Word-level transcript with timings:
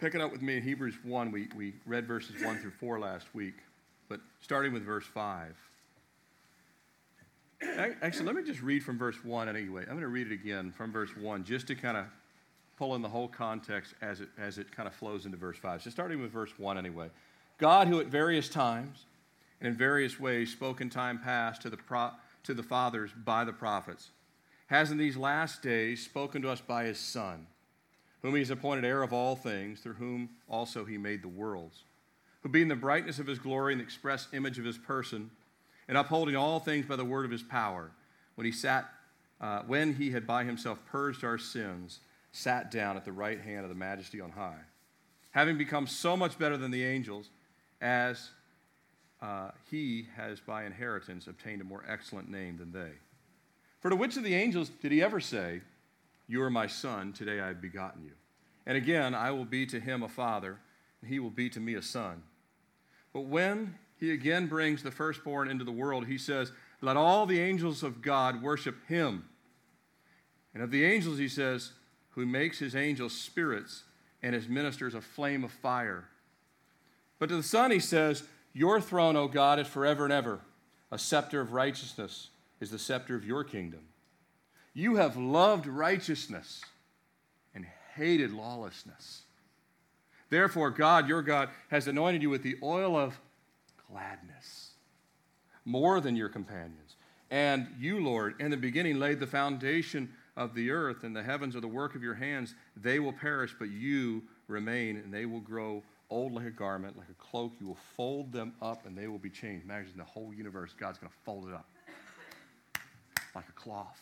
Picking 0.00 0.22
up 0.22 0.32
with 0.32 0.40
me 0.40 0.56
in 0.56 0.62
Hebrews 0.62 0.94
1, 1.04 1.30
we, 1.30 1.48
we 1.54 1.74
read 1.84 2.06
verses 2.06 2.42
1 2.42 2.58
through 2.58 2.70
4 2.70 2.98
last 2.98 3.34
week, 3.34 3.56
but 4.08 4.18
starting 4.40 4.72
with 4.72 4.82
verse 4.82 5.04
5. 5.04 5.54
Actually, 8.00 8.24
let 8.24 8.34
me 8.34 8.42
just 8.42 8.62
read 8.62 8.82
from 8.82 8.96
verse 8.96 9.22
1 9.22 9.46
anyway. 9.46 9.82
I'm 9.82 9.88
going 9.88 10.00
to 10.00 10.08
read 10.08 10.28
it 10.28 10.32
again 10.32 10.72
from 10.72 10.90
verse 10.90 11.10
1 11.14 11.44
just 11.44 11.66
to 11.66 11.74
kind 11.74 11.98
of 11.98 12.06
pull 12.78 12.94
in 12.94 13.02
the 13.02 13.10
whole 13.10 13.28
context 13.28 13.92
as 14.00 14.22
it, 14.22 14.30
as 14.38 14.56
it 14.56 14.72
kind 14.74 14.86
of 14.86 14.94
flows 14.94 15.26
into 15.26 15.36
verse 15.36 15.58
5. 15.58 15.82
So, 15.82 15.90
starting 15.90 16.22
with 16.22 16.32
verse 16.32 16.52
1 16.56 16.78
anyway. 16.78 17.10
God, 17.58 17.86
who 17.86 18.00
at 18.00 18.06
various 18.06 18.48
times 18.48 19.04
and 19.60 19.68
in 19.68 19.76
various 19.76 20.18
ways 20.18 20.50
spoke 20.50 20.80
in 20.80 20.88
time 20.88 21.18
past 21.18 21.60
to 21.60 21.68
the, 21.68 21.76
pro- 21.76 22.12
to 22.44 22.54
the 22.54 22.62
fathers 22.62 23.10
by 23.22 23.44
the 23.44 23.52
prophets, 23.52 24.12
has 24.68 24.90
in 24.90 24.96
these 24.96 25.18
last 25.18 25.60
days 25.60 26.02
spoken 26.02 26.40
to 26.40 26.48
us 26.48 26.62
by 26.62 26.84
his 26.84 26.98
Son, 26.98 27.46
whom 28.22 28.34
he 28.34 28.40
has 28.40 28.50
appointed 28.50 28.84
heir 28.84 29.02
of 29.02 29.12
all 29.12 29.36
things, 29.36 29.80
through 29.80 29.94
whom 29.94 30.30
also 30.48 30.84
he 30.84 30.98
made 30.98 31.22
the 31.22 31.28
worlds, 31.28 31.84
who 32.42 32.48
being 32.48 32.68
the 32.68 32.76
brightness 32.76 33.18
of 33.18 33.26
his 33.26 33.38
glory 33.38 33.72
and 33.72 33.80
the 33.80 33.84
express 33.84 34.28
image 34.32 34.58
of 34.58 34.64
his 34.64 34.78
person, 34.78 35.30
and 35.88 35.96
upholding 35.96 36.36
all 36.36 36.60
things 36.60 36.86
by 36.86 36.96
the 36.96 37.04
word 37.04 37.24
of 37.24 37.30
his 37.30 37.42
power, 37.42 37.90
when 38.34 38.44
he 38.44 38.52
sat, 38.52 38.88
uh, 39.40 39.62
when 39.66 39.94
he 39.94 40.10
had 40.10 40.26
by 40.26 40.44
himself 40.44 40.78
purged 40.86 41.24
our 41.24 41.38
sins, 41.38 42.00
sat 42.32 42.70
down 42.70 42.96
at 42.96 43.04
the 43.04 43.12
right 43.12 43.40
hand 43.40 43.64
of 43.64 43.68
the 43.68 43.74
majesty 43.74 44.20
on 44.20 44.30
high, 44.30 44.60
having 45.32 45.58
become 45.58 45.86
so 45.86 46.16
much 46.16 46.38
better 46.38 46.56
than 46.56 46.70
the 46.70 46.84
angels, 46.84 47.30
as 47.80 48.30
uh, 49.22 49.50
he 49.70 50.06
has 50.16 50.40
by 50.40 50.64
inheritance 50.64 51.26
obtained 51.26 51.60
a 51.60 51.64
more 51.64 51.84
excellent 51.88 52.30
name 52.30 52.56
than 52.56 52.72
they. 52.72 52.92
For 53.80 53.90
to 53.90 53.96
which 53.96 54.16
of 54.16 54.24
the 54.24 54.34
angels 54.34 54.68
did 54.68 54.92
he 54.92 55.02
ever 55.02 55.20
say, 55.20 55.62
You 56.30 56.44
are 56.44 56.50
my 56.50 56.68
son, 56.68 57.12
today 57.12 57.40
I 57.40 57.48
have 57.48 57.60
begotten 57.60 58.04
you? 58.04 58.12
And 58.64 58.76
again, 58.76 59.16
I 59.16 59.32
will 59.32 59.44
be 59.44 59.66
to 59.66 59.80
him 59.80 60.04
a 60.04 60.08
father, 60.08 60.60
and 61.02 61.10
he 61.10 61.18
will 61.18 61.28
be 61.28 61.50
to 61.50 61.58
me 61.58 61.74
a 61.74 61.82
son. 61.82 62.22
But 63.12 63.22
when 63.22 63.74
he 63.98 64.12
again 64.12 64.46
brings 64.46 64.84
the 64.84 64.92
firstborn 64.92 65.50
into 65.50 65.64
the 65.64 65.72
world, 65.72 66.06
he 66.06 66.16
says, 66.16 66.52
Let 66.80 66.96
all 66.96 67.26
the 67.26 67.40
angels 67.40 67.82
of 67.82 68.00
God 68.00 68.44
worship 68.44 68.76
him. 68.86 69.24
And 70.54 70.62
of 70.62 70.70
the 70.70 70.84
angels, 70.84 71.18
he 71.18 71.26
says, 71.26 71.72
Who 72.10 72.24
makes 72.26 72.60
his 72.60 72.76
angels 72.76 73.12
spirits 73.12 73.82
and 74.22 74.32
his 74.32 74.48
ministers 74.48 74.94
a 74.94 75.00
flame 75.00 75.42
of 75.42 75.50
fire. 75.50 76.10
But 77.18 77.30
to 77.30 77.34
the 77.34 77.42
Son, 77.42 77.72
he 77.72 77.80
says, 77.80 78.22
Your 78.52 78.80
throne, 78.80 79.16
O 79.16 79.26
God, 79.26 79.58
is 79.58 79.66
forever 79.66 80.04
and 80.04 80.12
ever. 80.12 80.42
A 80.92 80.98
scepter 80.98 81.40
of 81.40 81.52
righteousness 81.52 82.28
is 82.60 82.70
the 82.70 82.78
scepter 82.78 83.16
of 83.16 83.24
your 83.24 83.42
kingdom. 83.42 83.80
You 84.72 84.96
have 84.96 85.16
loved 85.16 85.66
righteousness 85.66 86.62
and 87.54 87.66
hated 87.94 88.32
lawlessness. 88.32 89.22
Therefore, 90.28 90.70
God, 90.70 91.08
your 91.08 91.22
God, 91.22 91.48
has 91.70 91.88
anointed 91.88 92.22
you 92.22 92.30
with 92.30 92.42
the 92.42 92.56
oil 92.62 92.96
of 92.96 93.18
gladness, 93.90 94.70
more 95.64 96.00
than 96.00 96.14
your 96.14 96.28
companions. 96.28 96.94
And 97.30 97.66
you, 97.78 98.00
Lord, 98.00 98.40
in 98.40 98.50
the 98.50 98.56
beginning 98.56 98.98
laid 98.98 99.20
the 99.20 99.26
foundation 99.26 100.12
of 100.36 100.54
the 100.54 100.70
earth, 100.70 101.02
and 101.02 101.14
the 101.14 101.22
heavens 101.22 101.56
are 101.56 101.60
the 101.60 101.68
work 101.68 101.96
of 101.96 102.02
your 102.02 102.14
hands. 102.14 102.54
They 102.76 103.00
will 103.00 103.12
perish, 103.12 103.54
but 103.58 103.70
you 103.70 104.22
remain, 104.46 104.96
and 104.96 105.12
they 105.12 105.26
will 105.26 105.40
grow 105.40 105.82
old 106.08 106.32
like 106.32 106.46
a 106.46 106.50
garment, 106.50 106.96
like 106.96 107.08
a 107.08 107.22
cloak. 107.22 107.52
You 107.60 107.66
will 107.66 107.78
fold 107.96 108.32
them 108.32 108.54
up, 108.62 108.86
and 108.86 108.96
they 108.96 109.08
will 109.08 109.18
be 109.18 109.30
changed. 109.30 109.64
Imagine 109.64 109.92
the 109.96 110.04
whole 110.04 110.32
universe, 110.32 110.72
God's 110.78 110.98
going 110.98 111.10
to 111.10 111.18
fold 111.24 111.48
it 111.48 111.54
up 111.54 111.68
like 113.34 113.48
a 113.48 113.52
cloth. 113.52 114.00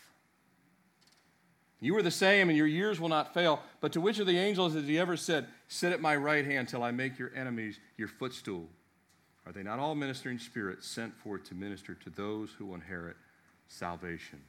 You 1.81 1.95
are 1.95 2.01
the 2.01 2.11
same, 2.11 2.49
and 2.49 2.57
your 2.57 2.67
years 2.67 2.99
will 2.99 3.09
not 3.09 3.33
fail. 3.33 3.61
But 3.79 3.93
to 3.93 4.01
which 4.01 4.19
of 4.19 4.27
the 4.27 4.37
angels 4.37 4.73
has 4.73 4.85
he 4.85 4.99
ever 4.99 5.15
said, 5.15 5.47
Sit 5.67 5.93
at 5.93 6.01
my 6.01 6.15
right 6.15 6.45
hand 6.45 6.67
till 6.67 6.83
I 6.83 6.91
make 6.91 7.17
your 7.17 7.31
enemies 7.35 7.79
your 7.97 8.09
footstool? 8.09 8.67
Are 9.45 9.53
they 9.53 9.63
not 9.63 9.79
all 9.79 9.95
ministering 9.95 10.39
spirits 10.39 10.87
sent 10.87 11.17
forth 11.17 11.45
to 11.45 11.55
minister 11.55 11.93
to 11.95 12.09
those 12.09 12.51
who 12.51 12.73
inherit 12.75 13.15
salvation? 13.67 14.41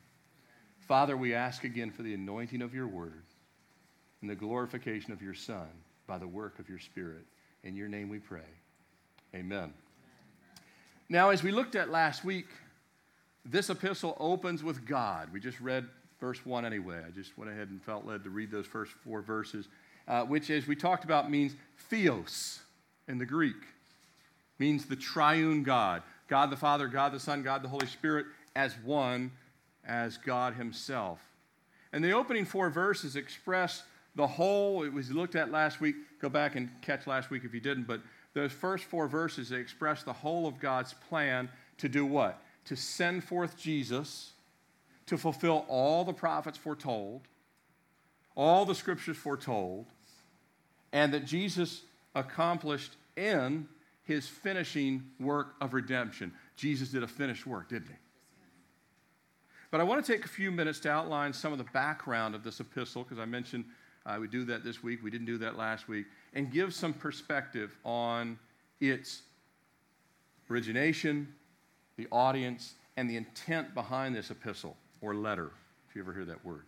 Father, 0.81 1.17
we 1.17 1.33
ask 1.33 1.63
again 1.63 1.91
for 1.91 2.03
the 2.03 2.15
anointing 2.15 2.63
of 2.63 2.75
your 2.75 2.89
word 2.89 3.23
and 4.21 4.29
the 4.29 4.35
glorification 4.35 5.13
of 5.13 5.23
your 5.23 5.35
Son 5.35 5.69
by 6.07 6.19
the 6.19 6.27
work 6.27 6.59
of 6.59 6.69
your 6.69 6.81
Spirit. 6.81 7.25
In 7.63 7.77
your 7.77 7.89
name 7.89 8.09
we 8.09 8.19
pray. 8.19 8.41
Amen. 9.35 9.73
Now, 11.09 11.31
as 11.31 11.43
we 11.43 11.53
looked 11.53 11.77
at 11.77 11.91
last 11.91 12.25
week, 12.25 12.49
this 13.45 13.71
epistle 13.71 14.17
opens 14.19 14.65
with 14.65 14.85
God. 14.85 15.33
We 15.33 15.41
just 15.41 15.61
read 15.61 15.87
verse 16.21 16.45
1 16.45 16.65
anyway. 16.65 17.01
I 17.07 17.11
just 17.11 17.37
went 17.37 17.51
ahead 17.51 17.69
and 17.69 17.83
felt 17.83 18.07
led 18.07 18.25
to 18.25 18.31
read 18.31 18.51
those 18.51 18.67
first 18.67 18.93
four 18.93 19.23
verses, 19.23 19.69
uh, 20.07 20.25
which, 20.25 20.51
as 20.51 20.67
we 20.67 20.77
talked 20.77 21.05
about, 21.05 21.31
means 21.31 21.55
theos 21.89 22.61
in 23.09 23.19
the 23.19 23.27
Greek 23.27 23.57
means 24.61 24.85
the 24.85 24.95
triune 24.95 25.65
God 25.65 26.03
God 26.29 26.51
the 26.51 26.57
Father, 26.57 26.87
God 26.87 27.13
the 27.13 27.19
Son, 27.19 27.43
God 27.43 27.61
the 27.61 27.69
Holy 27.69 27.89
Spirit 27.89 28.25
as 28.55 28.77
one, 28.85 29.33
as 29.85 30.17
God 30.17 30.55
Himself. 30.55 31.19
And 31.93 32.05
the 32.05 32.13
opening 32.13 32.45
four 32.45 32.71
verses 32.71 33.17
express 33.17 33.83
the 34.15 34.29
whole, 34.29 34.85
it 34.85 34.93
was 34.93 35.11
looked 35.11 35.35
at 35.35 35.51
last 35.51 35.81
week. 35.81 35.97
Go 36.21 36.29
back 36.29 36.55
and 36.55 36.71
catch 36.83 37.09
last 37.09 37.31
week 37.31 37.43
if 37.45 37.53
you 37.53 37.59
didn't, 37.59 37.89
but 37.89 38.01
those 38.33 38.53
first 38.53 38.85
four 38.85 39.09
verses 39.09 39.51
express 39.51 40.05
the 40.05 40.13
whole 40.13 40.47
of 40.47 40.61
God's 40.61 40.95
plan 41.09 41.49
to 41.79 41.89
do 41.89 42.07
what? 42.07 42.41
To 42.67 42.77
send 42.77 43.25
forth 43.25 43.59
Jesus, 43.59 44.31
to 45.11 45.19
fulfill 45.19 45.65
all 45.67 46.05
the 46.05 46.13
prophets 46.13 46.57
foretold, 46.57 47.23
all 48.37 48.65
the 48.65 48.77
scriptures 48.77 49.17
foretold, 49.17 49.87
and 50.93 51.13
that 51.13 51.25
Jesus 51.25 51.83
accomplished 52.15 52.93
in 53.17 53.67
his 54.05 54.29
finishing 54.29 55.03
work 55.19 55.57
of 55.61 55.75
redemption. 55.75 56.33
Jesus 56.55 56.91
did 56.91 57.03
a 57.03 57.09
finished 57.09 57.45
work, 57.45 57.69
didn't 57.69 57.89
he? 57.89 57.95
But 59.73 59.81
I 59.81 59.83
want 59.83 60.05
to 60.05 60.13
take 60.13 60.25
a 60.25 60.29
few 60.29 60.53
minutes 60.53 60.79
to 60.81 60.91
outline 60.93 61.33
some 61.33 61.51
of 61.51 61.59
the 61.59 61.67
background 61.73 62.37
of 62.37 62.45
this 62.45 62.61
epistle, 62.61 63.03
because 63.03 63.19
I 63.19 63.25
mentioned 63.25 63.65
uh, 64.07 64.17
would 64.21 64.31
do 64.31 64.45
that 64.45 64.63
this 64.63 64.81
week. 64.81 65.03
We 65.03 65.11
didn't 65.11 65.27
do 65.27 65.39
that 65.39 65.59
last 65.59 65.89
week, 65.89 66.07
and 66.35 66.53
give 66.53 66.73
some 66.73 66.93
perspective 66.93 67.77
on 67.85 68.39
its 68.81 69.23
origination, 70.49 71.35
the 71.97 72.07
audience, 72.13 72.75
and 72.97 73.11
the 73.11 73.17
intent 73.17 73.75
behind 73.75 74.15
this 74.15 74.31
epistle 74.31 74.77
or 75.01 75.15
letter, 75.15 75.51
if 75.89 75.97
you 75.97 76.03
ever 76.03 76.13
hear 76.13 76.25
that 76.25 76.45
word. 76.45 76.65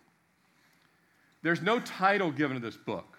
There's 1.41 1.61
no 1.61 1.79
title 1.79 2.31
given 2.31 2.55
to 2.55 2.61
this 2.61 2.77
book. 2.77 3.17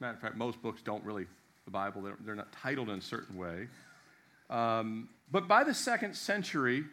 Matter 0.00 0.14
of 0.14 0.20
fact, 0.20 0.36
most 0.36 0.62
books 0.62 0.82
don't 0.82 1.04
really 1.04 1.26
the 1.64 1.70
Bible. 1.70 2.02
They're, 2.24 2.34
not 2.34 2.52
titled 2.52 2.88
in 2.88 2.98
a 2.98 3.02
certain 3.02 3.36
way. 3.36 3.68
Um, 4.48 5.08
but 5.30 5.48
by 5.48 5.64
the 5.64 5.74
second 5.74 6.14
century, 6.14 6.84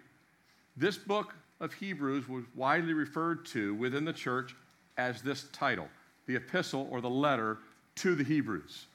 this 0.75 0.97
book 0.97 1.35
of 1.59 1.73
Hebrews 1.73 2.27
was 2.27 2.43
widely 2.55 2.93
referred 2.93 3.45
to 3.47 3.75
within 3.75 4.03
the 4.03 4.13
church 4.13 4.55
as 4.97 5.21
this 5.21 5.45
title 5.53 5.87
the 6.25 6.35
epistle 6.37 6.87
or 6.89 7.01
the 7.01 7.09
letter 7.09 7.57
to 7.95 8.15
the 8.15 8.23
Hebrews. 8.23 8.85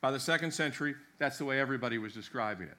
By 0.00 0.12
the 0.12 0.20
second 0.20 0.52
century, 0.52 0.94
that's 1.18 1.38
the 1.38 1.44
way 1.44 1.58
everybody 1.58 1.98
was 1.98 2.12
describing 2.12 2.68
it. 2.68 2.76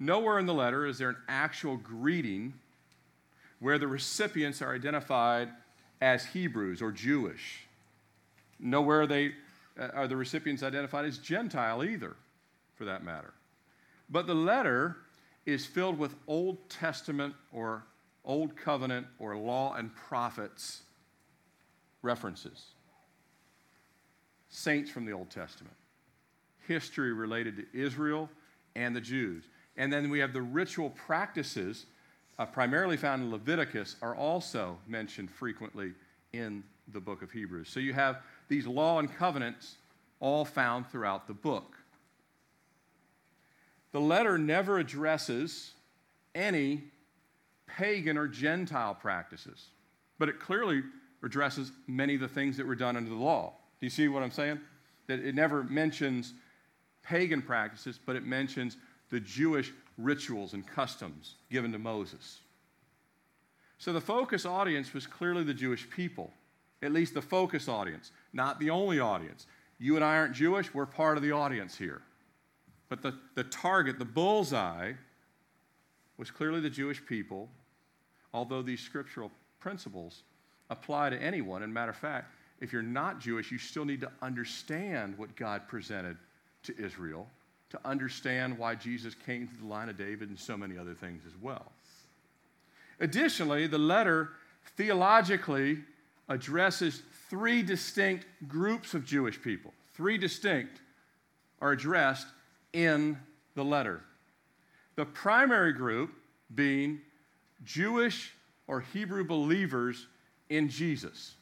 Nowhere 0.00 0.38
in 0.38 0.46
the 0.46 0.54
letter 0.54 0.86
is 0.86 0.98
there 0.98 1.08
an 1.10 1.16
actual 1.28 1.76
greeting 1.76 2.54
where 3.58 3.78
the 3.78 3.88
recipients 3.88 4.62
are 4.62 4.74
identified 4.74 5.48
as 6.00 6.24
Hebrews 6.26 6.80
or 6.80 6.92
Jewish. 6.92 7.66
Nowhere 8.60 9.06
they 9.06 9.32
uh, 9.78 9.88
are 9.94 10.06
the 10.06 10.16
recipients 10.16 10.62
identified 10.62 11.04
as 11.04 11.18
Gentile 11.18 11.84
either, 11.84 12.16
for 12.76 12.84
that 12.84 13.04
matter. 13.04 13.32
But 14.08 14.26
the 14.26 14.34
letter 14.34 14.98
is 15.46 15.66
filled 15.66 15.98
with 15.98 16.14
Old 16.26 16.68
Testament 16.68 17.34
or 17.52 17.84
Old 18.24 18.56
Covenant 18.56 19.06
or 19.18 19.36
law 19.36 19.74
and 19.74 19.94
prophets 19.94 20.82
references. 22.02 22.66
Saints 24.50 24.90
from 24.90 25.04
the 25.04 25.12
Old 25.12 25.30
Testament, 25.30 25.74
history 26.66 27.12
related 27.12 27.56
to 27.56 27.64
Israel 27.78 28.30
and 28.76 28.94
the 28.94 29.00
Jews. 29.00 29.44
And 29.78 29.92
then 29.92 30.10
we 30.10 30.18
have 30.18 30.32
the 30.32 30.42
ritual 30.42 30.90
practices, 30.90 31.86
uh, 32.38 32.44
primarily 32.44 32.96
found 32.96 33.22
in 33.22 33.30
Leviticus, 33.30 33.96
are 34.02 34.14
also 34.14 34.76
mentioned 34.88 35.30
frequently 35.30 35.92
in 36.32 36.64
the 36.92 37.00
book 37.00 37.22
of 37.22 37.30
Hebrews. 37.30 37.68
So 37.68 37.80
you 37.80 37.92
have 37.92 38.18
these 38.48 38.66
law 38.66 38.98
and 38.98 39.14
covenants 39.14 39.76
all 40.20 40.44
found 40.44 40.88
throughout 40.88 41.28
the 41.28 41.32
book. 41.32 41.76
The 43.92 44.00
letter 44.00 44.36
never 44.36 44.78
addresses 44.78 45.72
any 46.34 46.82
pagan 47.66 48.18
or 48.18 48.26
Gentile 48.26 48.94
practices, 48.94 49.66
but 50.18 50.28
it 50.28 50.40
clearly 50.40 50.82
addresses 51.22 51.70
many 51.86 52.16
of 52.16 52.20
the 52.20 52.28
things 52.28 52.56
that 52.56 52.66
were 52.66 52.74
done 52.74 52.96
under 52.96 53.10
the 53.10 53.16
law. 53.16 53.54
Do 53.80 53.86
you 53.86 53.90
see 53.90 54.08
what 54.08 54.22
I'm 54.24 54.30
saying? 54.30 54.60
That 55.06 55.20
it 55.20 55.34
never 55.34 55.62
mentions 55.62 56.34
pagan 57.02 57.42
practices, 57.42 57.98
but 58.04 58.16
it 58.16 58.26
mentions 58.26 58.76
the 59.10 59.20
Jewish 59.20 59.72
rituals 59.96 60.52
and 60.52 60.66
customs 60.66 61.34
given 61.50 61.72
to 61.72 61.78
Moses. 61.78 62.40
So 63.78 63.92
the 63.92 64.00
focus 64.00 64.44
audience 64.44 64.92
was 64.92 65.06
clearly 65.06 65.44
the 65.44 65.54
Jewish 65.54 65.88
people. 65.88 66.32
at 66.80 66.92
least 66.92 67.14
the 67.14 67.22
focus 67.22 67.68
audience, 67.68 68.12
not 68.32 68.60
the 68.60 68.70
only 68.70 69.00
audience. 69.00 69.46
You 69.78 69.96
and 69.96 70.04
I 70.04 70.16
aren't 70.16 70.34
Jewish, 70.34 70.72
we're 70.72 70.86
part 70.86 71.16
of 71.16 71.24
the 71.24 71.32
audience 71.32 71.76
here. 71.76 72.02
But 72.88 73.02
the, 73.02 73.14
the 73.34 73.44
target, 73.44 73.98
the 73.98 74.04
bullseye, 74.04 74.92
was 76.16 76.30
clearly 76.30 76.60
the 76.60 76.70
Jewish 76.70 77.04
people, 77.04 77.48
although 78.32 78.62
these 78.62 78.80
scriptural 78.80 79.30
principles 79.60 80.22
apply 80.70 81.10
to 81.10 81.20
anyone. 81.20 81.62
And 81.62 81.72
matter 81.72 81.90
of 81.90 81.96
fact, 81.96 82.32
if 82.60 82.72
you're 82.72 82.82
not 82.82 83.20
Jewish, 83.20 83.50
you 83.50 83.58
still 83.58 83.84
need 83.84 84.00
to 84.00 84.10
understand 84.22 85.16
what 85.16 85.34
God 85.36 85.68
presented 85.68 86.16
to 86.64 86.76
Israel, 86.78 87.28
to 87.70 87.78
understand 87.84 88.56
why 88.56 88.74
Jesus 88.74 89.14
came 89.26 89.46
through 89.46 89.60
the 89.60 89.66
line 89.66 89.88
of 89.88 89.98
David 89.98 90.28
and 90.28 90.38
so 90.38 90.56
many 90.56 90.78
other 90.78 90.94
things 90.94 91.22
as 91.26 91.34
well. 91.40 91.72
Additionally, 93.00 93.66
the 93.66 93.78
letter 93.78 94.30
theologically 94.76 95.78
addresses 96.28 97.02
three 97.28 97.62
distinct 97.62 98.26
groups 98.48 98.94
of 98.94 99.04
Jewish 99.04 99.40
people. 99.40 99.72
Three 99.94 100.18
distinct 100.18 100.80
are 101.60 101.72
addressed 101.72 102.26
in 102.72 103.18
the 103.54 103.64
letter. 103.64 104.02
The 104.96 105.04
primary 105.04 105.72
group 105.72 106.12
being 106.54 107.00
Jewish 107.64 108.32
or 108.66 108.80
Hebrew 108.80 109.24
believers 109.24 110.06
in 110.48 110.68
Jesus. 110.68 111.34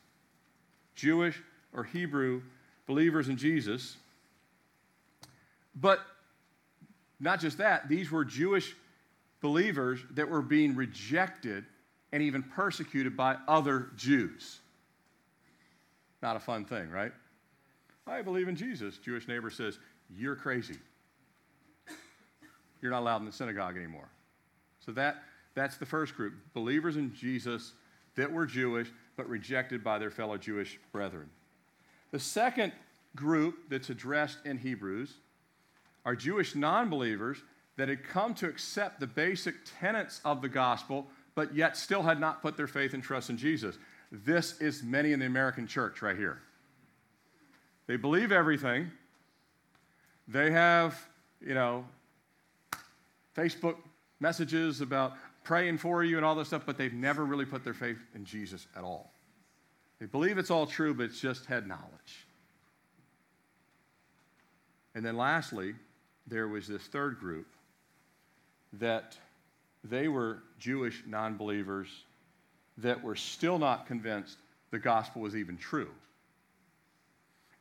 Jewish 0.94 1.40
or 1.72 1.84
Hebrew 1.84 2.42
believers 2.86 3.28
in 3.28 3.36
Jesus. 3.36 3.96
But 5.74 6.00
not 7.18 7.40
just 7.40 7.58
that, 7.58 7.88
these 7.88 8.10
were 8.10 8.24
Jewish 8.24 8.74
believers 9.40 10.00
that 10.12 10.28
were 10.28 10.42
being 10.42 10.74
rejected 10.74 11.64
and 12.12 12.22
even 12.22 12.42
persecuted 12.42 13.16
by 13.16 13.36
other 13.48 13.90
Jews. 13.96 14.60
Not 16.22 16.36
a 16.36 16.40
fun 16.40 16.64
thing, 16.64 16.90
right? 16.90 17.12
I 18.06 18.22
believe 18.22 18.48
in 18.48 18.56
Jesus. 18.56 18.98
Jewish 18.98 19.28
neighbor 19.28 19.50
says, 19.50 19.78
You're 20.16 20.36
crazy. 20.36 20.76
You're 22.80 22.92
not 22.92 23.00
allowed 23.00 23.18
in 23.18 23.26
the 23.26 23.32
synagogue 23.32 23.76
anymore. 23.76 24.08
So 24.84 24.92
that, 24.92 25.22
that's 25.54 25.76
the 25.76 25.86
first 25.86 26.14
group 26.14 26.34
believers 26.54 26.96
in 26.96 27.14
Jesus 27.14 27.72
that 28.14 28.30
were 28.30 28.46
Jewish 28.46 28.88
but 29.16 29.28
rejected 29.28 29.82
by 29.82 29.98
their 29.98 30.10
fellow 30.10 30.36
Jewish 30.36 30.78
brethren. 30.92 31.28
The 32.12 32.20
second 32.20 32.72
group 33.14 33.68
that's 33.68 33.90
addressed 33.90 34.38
in 34.44 34.58
Hebrews 34.58 35.14
are 36.06 36.16
Jewish 36.16 36.54
non 36.54 36.88
believers 36.88 37.42
that 37.76 37.90
had 37.90 38.02
come 38.02 38.32
to 38.36 38.48
accept 38.48 39.00
the 39.00 39.06
basic 39.06 39.56
tenets 39.78 40.22
of 40.24 40.40
the 40.40 40.48
gospel, 40.48 41.08
but 41.34 41.54
yet 41.54 41.76
still 41.76 42.02
had 42.02 42.18
not 42.18 42.40
put 42.40 42.56
their 42.56 42.68
faith 42.68 42.94
and 42.94 43.02
trust 43.02 43.28
in 43.28 43.36
Jesus. 43.36 43.76
This 44.10 44.58
is 44.60 44.82
many 44.82 45.12
in 45.12 45.18
the 45.18 45.26
American 45.26 45.66
church 45.66 46.00
right 46.00 46.16
here. 46.16 46.40
They 47.86 47.96
believe 47.96 48.32
everything. 48.32 48.90
They 50.28 50.50
have, 50.52 50.98
you 51.44 51.54
know, 51.54 51.84
Facebook 53.36 53.76
messages 54.20 54.80
about 54.80 55.14
praying 55.44 55.78
for 55.78 56.02
you 56.02 56.16
and 56.16 56.24
all 56.24 56.34
this 56.34 56.48
stuff, 56.48 56.62
but 56.64 56.78
they've 56.78 56.94
never 56.94 57.24
really 57.24 57.44
put 57.44 57.62
their 57.62 57.74
faith 57.74 57.98
in 58.14 58.24
Jesus 58.24 58.66
at 58.76 58.82
all. 58.82 59.12
They 60.00 60.06
believe 60.06 60.38
it's 60.38 60.50
all 60.50 60.66
true, 60.66 60.94
but 60.94 61.04
it's 61.04 61.20
just 61.20 61.46
head 61.46 61.66
knowledge. 61.66 62.26
And 64.94 65.04
then 65.04 65.16
lastly, 65.16 65.74
there 66.26 66.48
was 66.48 66.66
this 66.66 66.82
third 66.82 67.18
group 67.18 67.46
that 68.74 69.16
they 69.84 70.08
were 70.08 70.42
Jewish 70.58 71.02
non 71.06 71.36
believers 71.36 71.88
that 72.78 73.02
were 73.02 73.16
still 73.16 73.58
not 73.58 73.86
convinced 73.86 74.38
the 74.70 74.78
gospel 74.78 75.22
was 75.22 75.36
even 75.36 75.56
true. 75.56 75.90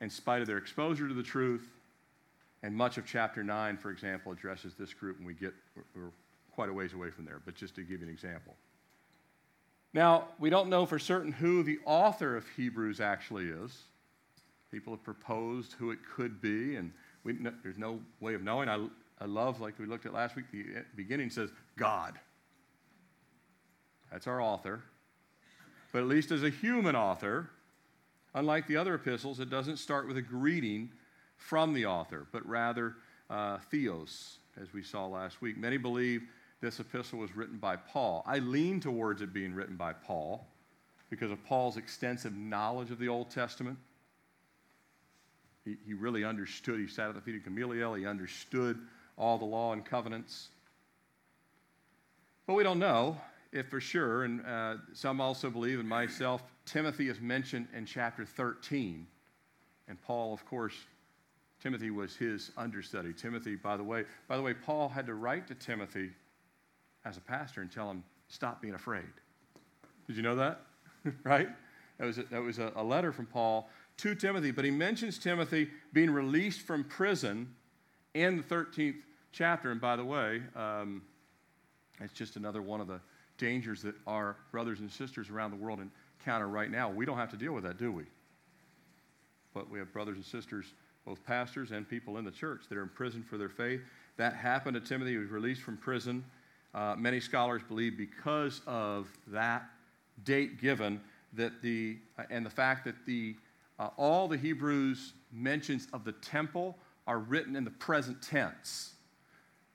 In 0.01 0.09
spite 0.09 0.41
of 0.41 0.47
their 0.47 0.57
exposure 0.57 1.07
to 1.07 1.13
the 1.13 1.23
truth, 1.23 1.67
and 2.63 2.75
much 2.75 2.97
of 2.97 3.05
chapter 3.05 3.43
9, 3.43 3.77
for 3.77 3.91
example, 3.91 4.31
addresses 4.31 4.73
this 4.73 4.93
group, 4.93 5.17
and 5.17 5.25
we 5.25 5.33
get, 5.33 5.53
we're 5.95 6.09
quite 6.51 6.69
a 6.69 6.73
ways 6.73 6.93
away 6.93 7.11
from 7.11 7.25
there, 7.25 7.41
but 7.45 7.55
just 7.55 7.75
to 7.75 7.81
give 7.81 8.01
you 8.01 8.07
an 8.07 8.13
example. 8.13 8.55
Now, 9.93 10.29
we 10.39 10.49
don't 10.49 10.69
know 10.69 10.85
for 10.85 10.99
certain 10.99 11.31
who 11.31 11.63
the 11.63 11.79
author 11.85 12.35
of 12.35 12.45
Hebrews 12.57 12.99
actually 12.99 13.45
is. 13.45 13.83
People 14.71 14.93
have 14.93 15.03
proposed 15.03 15.73
who 15.73 15.91
it 15.91 15.99
could 16.15 16.41
be, 16.41 16.75
and 16.75 16.91
we, 17.25 17.33
no, 17.33 17.51
there's 17.63 17.77
no 17.77 17.99
way 18.21 18.35
of 18.35 18.43
knowing. 18.43 18.69
I, 18.69 18.87
I 19.19 19.25
love, 19.25 19.59
like 19.59 19.77
we 19.79 19.85
looked 19.85 20.05
at 20.05 20.13
last 20.13 20.35
week, 20.35 20.45
the 20.51 20.85
beginning 20.95 21.29
says 21.29 21.49
God. 21.75 22.17
That's 24.11 24.27
our 24.27 24.39
author. 24.39 24.81
But 25.91 25.99
at 25.99 26.07
least 26.07 26.31
as 26.31 26.43
a 26.43 26.49
human 26.49 26.95
author, 26.95 27.49
unlike 28.33 28.67
the 28.67 28.77
other 28.77 28.95
epistles, 28.95 29.39
it 29.39 29.49
doesn't 29.49 29.77
start 29.77 30.07
with 30.07 30.17
a 30.17 30.21
greeting 30.21 30.91
from 31.35 31.73
the 31.73 31.85
author, 31.85 32.27
but 32.31 32.47
rather 32.47 32.95
uh, 33.29 33.57
theos, 33.71 34.37
as 34.61 34.71
we 34.71 34.83
saw 34.83 35.07
last 35.07 35.41
week. 35.41 35.57
Many 35.57 35.77
believe 35.77 36.21
this 36.61 36.79
epistle 36.79 37.19
was 37.19 37.35
written 37.35 37.57
by 37.57 37.75
Paul. 37.75 38.23
I 38.27 38.39
lean 38.39 38.79
towards 38.79 39.21
it 39.21 39.33
being 39.33 39.53
written 39.53 39.75
by 39.75 39.93
Paul 39.93 40.47
because 41.09 41.31
of 41.31 41.43
Paul's 41.45 41.77
extensive 41.77 42.35
knowledge 42.35 42.91
of 42.91 42.99
the 42.99 43.07
Old 43.07 43.31
Testament. 43.31 43.77
He, 45.65 45.77
he 45.85 45.93
really 45.93 46.23
understood. 46.23 46.79
He 46.79 46.87
sat 46.87 47.09
at 47.09 47.15
the 47.15 47.21
feet 47.21 47.35
of 47.35 47.43
Gamaliel. 47.43 47.95
He 47.95 48.05
understood 48.05 48.79
all 49.17 49.37
the 49.37 49.45
law 49.45 49.73
and 49.73 49.83
covenants. 49.83 50.49
But 52.47 52.53
we 52.53 52.63
don't 52.63 52.79
know 52.79 53.17
if 53.51 53.69
for 53.69 53.79
sure, 53.79 54.23
and 54.23 54.45
uh, 54.45 54.75
some 54.93 55.19
also 55.19 55.49
believe, 55.49 55.79
and 55.79 55.89
myself, 55.89 56.43
Timothy 56.65 57.09
is 57.09 57.19
mentioned 57.19 57.67
in 57.75 57.85
chapter 57.85 58.25
13. 58.25 59.07
And 59.87 60.01
Paul, 60.01 60.33
of 60.33 60.45
course, 60.45 60.75
Timothy 61.61 61.89
was 61.89 62.15
his 62.15 62.51
understudy. 62.57 63.13
Timothy, 63.13 63.55
by 63.55 63.77
the 63.77 63.83
way, 63.83 64.03
by 64.27 64.35
the 64.35 64.43
way, 64.43 64.53
Paul 64.53 64.89
had 64.89 65.07
to 65.07 65.15
write 65.15 65.47
to 65.47 65.55
Timothy 65.55 66.11
as 67.05 67.17
a 67.17 67.21
pastor 67.21 67.61
and 67.61 67.71
tell 67.71 67.89
him, 67.89 68.03
stop 68.27 68.61
being 68.61 68.73
afraid. 68.73 69.05
Did 70.07 70.17
you 70.17 70.21
know 70.21 70.35
that? 70.35 70.61
right? 71.23 71.49
That 71.97 72.05
was, 72.05 72.17
a, 72.17 72.23
that 72.23 72.41
was 72.41 72.59
a, 72.59 72.71
a 72.75 72.83
letter 72.83 73.11
from 73.11 73.25
Paul 73.25 73.69
to 73.97 74.15
Timothy, 74.15 74.51
but 74.51 74.65
he 74.65 74.71
mentions 74.71 75.17
Timothy 75.17 75.69
being 75.93 76.11
released 76.11 76.61
from 76.61 76.83
prison 76.83 77.53
in 78.13 78.37
the 78.37 78.43
13th 78.43 78.95
chapter. 79.31 79.71
And 79.71 79.79
by 79.79 79.95
the 79.95 80.05
way, 80.05 80.41
um, 80.55 81.01
it's 82.01 82.13
just 82.13 82.35
another 82.35 82.61
one 82.61 82.81
of 82.81 82.87
the 82.87 82.99
dangers 83.37 83.81
that 83.81 83.95
our 84.07 84.37
brothers 84.51 84.79
and 84.79 84.91
sisters 84.91 85.29
around 85.29 85.51
the 85.51 85.57
world 85.57 85.79
encounter 86.19 86.47
right 86.47 86.71
now. 86.71 86.89
We 86.89 87.05
don't 87.05 87.17
have 87.17 87.31
to 87.31 87.37
deal 87.37 87.53
with 87.53 87.63
that, 87.63 87.77
do 87.77 87.91
we? 87.91 88.03
But 89.53 89.69
we 89.69 89.79
have 89.79 89.91
brothers 89.93 90.15
and 90.15 90.25
sisters, 90.25 90.73
both 91.05 91.23
pastors 91.25 91.71
and 91.71 91.87
people 91.87 92.17
in 92.17 92.25
the 92.25 92.31
church, 92.31 92.63
that 92.69 92.77
are 92.77 92.83
in 92.83 92.89
prison 92.89 93.23
for 93.23 93.37
their 93.37 93.49
faith. 93.49 93.81
That 94.17 94.33
happened 94.33 94.75
to 94.75 94.81
Timothy. 94.81 95.11
He 95.11 95.17
was 95.17 95.29
released 95.29 95.61
from 95.61 95.77
prison. 95.77 96.23
Uh, 96.73 96.95
many 96.97 97.19
scholars 97.19 97.61
believe 97.67 97.97
because 97.97 98.61
of 98.67 99.07
that 99.27 99.63
date 100.23 100.59
given 100.59 100.99
that 101.33 101.61
the 101.61 101.97
uh, 102.17 102.23
and 102.29 102.45
the 102.45 102.49
fact 102.49 102.85
that 102.85 102.95
the 103.05 103.35
uh, 103.79 103.89
all 103.97 104.27
the 104.27 104.37
Hebrews 104.37 105.13
mentions 105.31 105.87
of 105.93 106.03
the 106.03 106.13
temple 106.13 106.77
are 107.07 107.19
written 107.19 107.55
in 107.55 107.63
the 107.63 107.71
present 107.71 108.21
tense. 108.21 108.93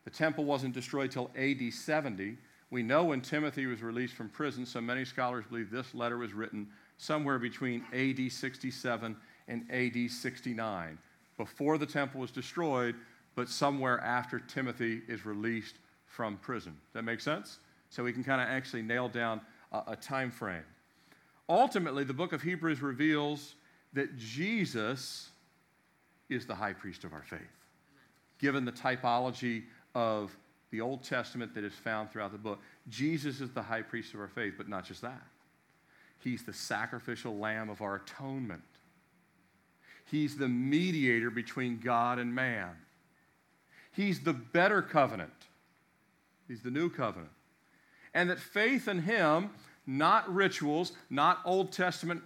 The 0.04 0.10
temple 0.10 0.44
wasn't 0.44 0.74
destroyed 0.74 1.10
till 1.10 1.30
AD 1.36 1.72
70. 1.72 2.36
We 2.70 2.82
know 2.82 3.04
when 3.04 3.20
Timothy 3.20 3.66
was 3.66 3.82
released 3.82 4.14
from 4.14 4.28
prison, 4.28 4.64
so 4.64 4.80
many 4.80 5.04
scholars 5.04 5.44
believe 5.48 5.70
this 5.70 5.94
letter 5.94 6.18
was 6.18 6.32
written 6.32 6.68
somewhere 6.96 7.38
between 7.38 7.84
AD 7.92 8.30
67 8.30 9.16
and 9.48 9.70
AD 9.70 10.10
69, 10.10 10.98
before 11.36 11.78
the 11.78 11.86
temple 11.86 12.20
was 12.20 12.30
destroyed, 12.30 12.94
but 13.34 13.48
somewhere 13.48 14.00
after 14.00 14.38
Timothy 14.38 15.02
is 15.08 15.26
released 15.26 15.76
from 16.06 16.36
prison. 16.38 16.72
Does 16.72 16.94
that 16.94 17.02
make 17.02 17.20
sense? 17.20 17.58
So 17.88 18.04
we 18.04 18.12
can 18.12 18.22
kind 18.22 18.40
of 18.40 18.48
actually 18.48 18.82
nail 18.82 19.08
down 19.08 19.40
a, 19.72 19.82
a 19.88 19.96
time 19.96 20.30
frame. 20.30 20.64
Ultimately, 21.48 22.04
the 22.04 22.14
book 22.14 22.32
of 22.32 22.42
Hebrews 22.42 22.80
reveals 22.80 23.54
that 23.92 24.16
Jesus 24.16 25.30
is 26.28 26.46
the 26.46 26.54
high 26.54 26.72
priest 26.72 27.04
of 27.04 27.12
our 27.12 27.24
faith, 27.24 27.40
given 28.38 28.64
the 28.64 28.72
typology 28.72 29.64
of 29.94 30.36
the 30.70 30.80
Old 30.80 31.02
Testament 31.02 31.54
that 31.54 31.64
is 31.64 31.74
found 31.74 32.10
throughout 32.10 32.32
the 32.32 32.38
book. 32.38 32.60
Jesus 32.88 33.40
is 33.40 33.50
the 33.50 33.62
high 33.62 33.82
priest 33.82 34.14
of 34.14 34.20
our 34.20 34.28
faith, 34.28 34.54
but 34.56 34.68
not 34.68 34.84
just 34.84 35.02
that. 35.02 35.22
He's 36.20 36.44
the 36.44 36.52
sacrificial 36.52 37.36
lamb 37.36 37.68
of 37.70 37.82
our 37.82 37.96
atonement. 37.96 38.62
He's 40.04 40.36
the 40.36 40.48
mediator 40.48 41.30
between 41.30 41.78
God 41.78 42.18
and 42.18 42.34
man. 42.34 42.70
He's 43.92 44.20
the 44.20 44.32
better 44.32 44.82
covenant. 44.82 45.32
He's 46.46 46.62
the 46.62 46.70
new 46.70 46.90
covenant. 46.90 47.30
And 48.14 48.30
that 48.30 48.38
faith 48.38 48.88
in 48.88 49.02
Him, 49.02 49.50
not 49.86 50.32
rituals, 50.32 50.92
not 51.10 51.40
Old 51.44 51.72
Testament 51.72 52.22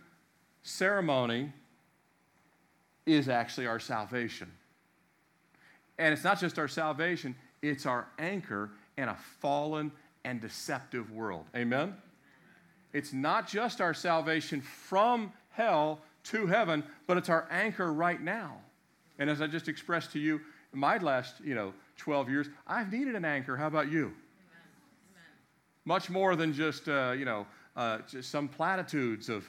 ceremony, 0.65 1.53
is 3.07 3.29
actually 3.29 3.67
our 3.67 3.79
salvation. 3.79 4.51
And 5.99 6.13
it's 6.13 6.25
not 6.25 6.41
just 6.41 6.59
our 6.59 6.67
salvation, 6.67 7.37
it's 7.63 7.87
our 7.87 8.09
anchor 8.19 8.71
in 8.99 9.09
a 9.09 9.17
fallen 9.41 9.93
and 10.25 10.41
deceptive 10.41 11.13
world. 11.13 11.45
Amen? 11.55 11.95
It's 12.93 13.13
not 13.13 13.47
just 13.47 13.81
our 13.81 13.95
salvation 13.95 14.61
from 14.61 15.33
hell 15.51 16.01
to 16.25 16.47
heaven, 16.47 16.83
but 17.07 17.17
it's 17.17 17.29
our 17.29 17.47
anchor 17.51 17.93
right 17.93 18.21
now. 18.21 18.57
And 19.19 19.29
as 19.29 19.43
I 19.43 19.47
just 19.47 19.69
expressed 19.69 20.13
to 20.13 20.19
you, 20.19 20.41
in 20.73 20.79
my 20.79 20.97
last, 20.99 21.35
you 21.45 21.55
know, 21.55 21.73
12 21.99 22.31
years, 22.31 22.49
I've 22.67 22.93
needed 22.93 23.15
an 23.15 23.25
anchor. 23.25 23.57
How 23.57 23.67
about 23.67 23.91
you? 23.93 24.07
Amen. 24.07 24.15
Much 25.85 26.11
more 26.11 26.35
than 26.35 26.53
just, 26.53 26.89
uh, 26.89 27.15
you 27.17 27.25
know, 27.25 27.47
uh, 27.77 27.99
just 28.09 28.31
some 28.31 28.49
platitudes 28.49 29.29
of 29.29 29.49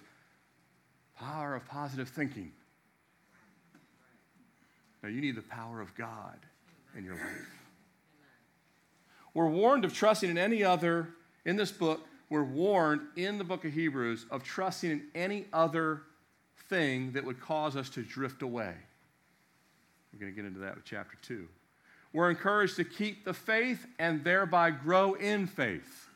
power 1.20 1.56
of 1.56 1.66
positive 1.66 2.10
thinking. 2.10 2.52
Now, 5.04 5.10
you 5.10 5.22
need 5.22 5.36
the 5.36 5.44
power 5.44 5.82
of 5.82 5.94
God 5.96 6.38
in 6.98 7.06
your 7.06 7.16
life. 7.16 7.50
We're 9.34 9.50
warned 9.50 9.86
of 9.86 9.94
trusting 9.94 10.30
in 10.30 10.38
any 10.38 10.64
other, 10.64 11.10
in 11.46 11.58
this 11.58 11.72
book, 11.72 12.02
we're 12.30 12.44
warned 12.44 13.02
in 13.16 13.38
the 13.38 13.44
book 13.44 13.66
of 13.66 13.74
Hebrews 13.74 14.26
of 14.32 14.44
trusting 14.44 14.90
in 14.90 15.04
any 15.14 15.46
other 15.54 16.02
thing 16.70 17.12
that 17.12 17.24
would 17.24 17.40
cause 17.40 17.76
us 17.76 17.90
to 17.92 18.02
drift 18.02 18.42
away. 18.42 18.74
We're 20.12 20.20
going 20.20 20.32
to 20.32 20.36
get 20.36 20.48
into 20.48 20.62
that 20.62 20.76
with 20.76 20.86
chapter 20.86 21.18
2. 21.22 21.48
We're 22.14 22.30
encouraged 22.30 22.78
to 22.78 22.86
keep 22.86 23.26
the 23.26 23.34
faith 23.34 23.86
and 24.00 24.24
thereby 24.24 24.72
grow 24.72 25.14
in 25.16 25.48
faith. 25.48 26.08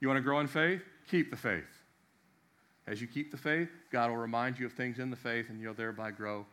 You 0.00 0.08
want 0.08 0.18
to 0.18 0.22
grow 0.22 0.40
in 0.40 0.46
faith? 0.46 0.82
Keep 1.10 1.30
the 1.30 1.36
faith. 1.36 1.75
As 2.86 3.00
you 3.00 3.06
keep 3.06 3.30
the 3.30 3.36
faith, 3.36 3.68
God 3.90 4.10
will 4.10 4.16
remind 4.16 4.58
you 4.58 4.66
of 4.66 4.72
things 4.72 4.98
in 4.98 5.10
the 5.10 5.16
faith 5.16 5.50
and 5.50 5.60
you'll 5.60 5.74
thereby 5.74 6.12
grow 6.12 6.46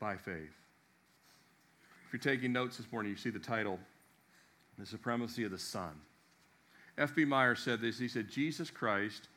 by 0.00 0.16
faith. 0.16 0.56
If 2.06 2.12
you're 2.12 2.34
taking 2.34 2.52
notes 2.52 2.78
this 2.78 2.90
morning, 2.90 3.10
you 3.10 3.16
see 3.16 3.30
the 3.30 3.38
title, 3.38 3.78
The 4.78 4.86
Supremacy 4.86 5.44
of 5.44 5.50
the 5.50 5.58
Son. 5.58 5.92
F.B. 6.98 7.24
Meyer 7.24 7.54
said 7.54 7.80
this. 7.80 7.98
He 7.98 8.08
said, 8.08 8.28
Jesus 8.28 8.70
Christ 8.70 9.28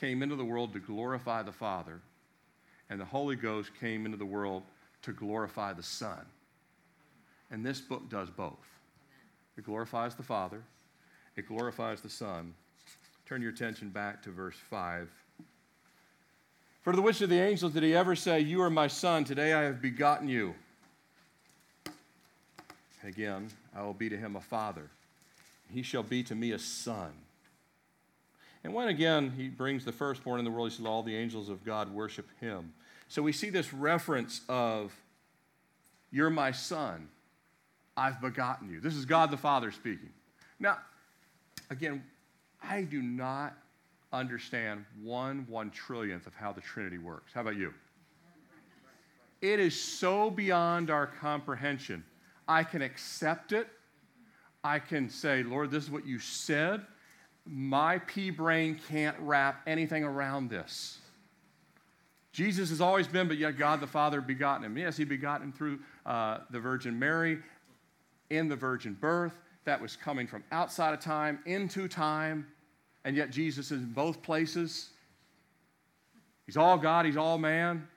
came 0.00 0.22
into 0.22 0.36
the 0.36 0.44
world 0.44 0.72
to 0.72 0.78
glorify 0.78 1.42
the 1.42 1.52
Father, 1.52 2.00
and 2.90 3.00
the 3.00 3.04
Holy 3.04 3.36
Ghost 3.36 3.70
came 3.80 4.04
into 4.04 4.16
the 4.16 4.24
world 4.24 4.62
to 5.02 5.12
glorify 5.12 5.72
the 5.72 5.82
Son. 5.82 6.24
And 7.50 7.66
this 7.66 7.80
book 7.80 8.08
does 8.08 8.30
both. 8.30 8.66
It 9.58 9.64
glorifies 9.64 10.14
the 10.14 10.22
Father, 10.22 10.62
it 11.36 11.46
glorifies 11.46 12.00
the 12.00 12.08
Son. 12.08 12.54
Turn 13.26 13.42
your 13.42 13.50
attention 13.50 13.88
back 13.88 14.22
to 14.22 14.30
verse 14.30 14.56
5. 14.70 15.08
For 16.82 16.92
to 16.92 17.00
which 17.00 17.20
of 17.20 17.30
the 17.30 17.40
angels 17.40 17.72
did 17.72 17.82
he 17.82 17.94
ever 17.94 18.14
say, 18.14 18.40
You 18.40 18.62
are 18.62 18.70
my 18.70 18.88
son, 18.88 19.24
today 19.24 19.52
I 19.52 19.62
have 19.62 19.80
begotten 19.80 20.28
you? 20.28 20.54
Again, 23.04 23.48
I 23.74 23.82
will 23.82 23.94
be 23.94 24.08
to 24.08 24.16
him 24.16 24.36
a 24.36 24.40
father 24.40 24.90
he 25.72 25.82
shall 25.82 26.02
be 26.02 26.22
to 26.24 26.34
me 26.34 26.52
a 26.52 26.58
son. 26.58 27.12
And 28.64 28.74
when 28.74 28.88
again 28.88 29.32
he 29.36 29.48
brings 29.48 29.84
the 29.84 29.92
firstborn 29.92 30.38
in 30.38 30.44
the 30.44 30.50
world, 30.50 30.70
he 30.70 30.76
says, 30.76 30.86
All 30.86 31.02
the 31.02 31.16
angels 31.16 31.48
of 31.48 31.64
God 31.64 31.92
worship 31.92 32.28
him. 32.40 32.72
So 33.08 33.22
we 33.22 33.32
see 33.32 33.50
this 33.50 33.72
reference 33.72 34.42
of, 34.48 34.94
You're 36.10 36.30
my 36.30 36.52
son. 36.52 37.08
I've 37.96 38.20
begotten 38.20 38.70
you. 38.70 38.80
This 38.80 38.94
is 38.94 39.04
God 39.04 39.30
the 39.30 39.36
Father 39.36 39.70
speaking. 39.70 40.10
Now, 40.58 40.78
again, 41.68 42.02
I 42.62 42.82
do 42.82 43.02
not 43.02 43.54
understand 44.12 44.84
one 45.02 45.46
one 45.48 45.70
trillionth 45.70 46.26
of 46.26 46.34
how 46.34 46.52
the 46.52 46.60
Trinity 46.60 46.98
works. 46.98 47.32
How 47.32 47.40
about 47.40 47.56
you? 47.56 47.72
It 49.40 49.58
is 49.58 49.80
so 49.80 50.30
beyond 50.30 50.90
our 50.90 51.06
comprehension. 51.06 52.04
I 52.46 52.64
can 52.64 52.82
accept 52.82 53.52
it 53.52 53.68
I 54.64 54.78
can 54.78 55.08
say, 55.08 55.42
Lord, 55.42 55.70
this 55.70 55.84
is 55.84 55.90
what 55.90 56.06
you 56.06 56.18
said. 56.18 56.82
My 57.44 57.98
pea 57.98 58.30
brain 58.30 58.80
can't 58.88 59.16
wrap 59.18 59.62
anything 59.66 60.04
around 60.04 60.50
this. 60.50 60.98
Jesus 62.32 62.70
has 62.70 62.80
always 62.80 63.08
been, 63.08 63.28
but 63.28 63.36
yet 63.36 63.58
God 63.58 63.80
the 63.80 63.86
Father 63.86 64.20
begotten 64.20 64.64
him. 64.64 64.78
Yes, 64.78 64.96
he 64.96 65.04
begotten 65.04 65.52
through 65.52 65.80
uh, 66.06 66.38
the 66.50 66.60
Virgin 66.60 66.98
Mary 66.98 67.38
in 68.30 68.48
the 68.48 68.56
virgin 68.56 68.94
birth. 68.94 69.38
That 69.64 69.80
was 69.80 69.96
coming 69.96 70.26
from 70.26 70.42
outside 70.50 70.94
of 70.94 71.00
time 71.00 71.40
into 71.44 71.88
time, 71.88 72.46
and 73.04 73.16
yet 73.16 73.30
Jesus 73.30 73.70
is 73.70 73.80
in 73.80 73.92
both 73.92 74.22
places. 74.22 74.90
He's 76.46 76.56
all 76.56 76.78
God, 76.78 77.06
he's 77.06 77.16
all 77.16 77.38
man. 77.38 77.88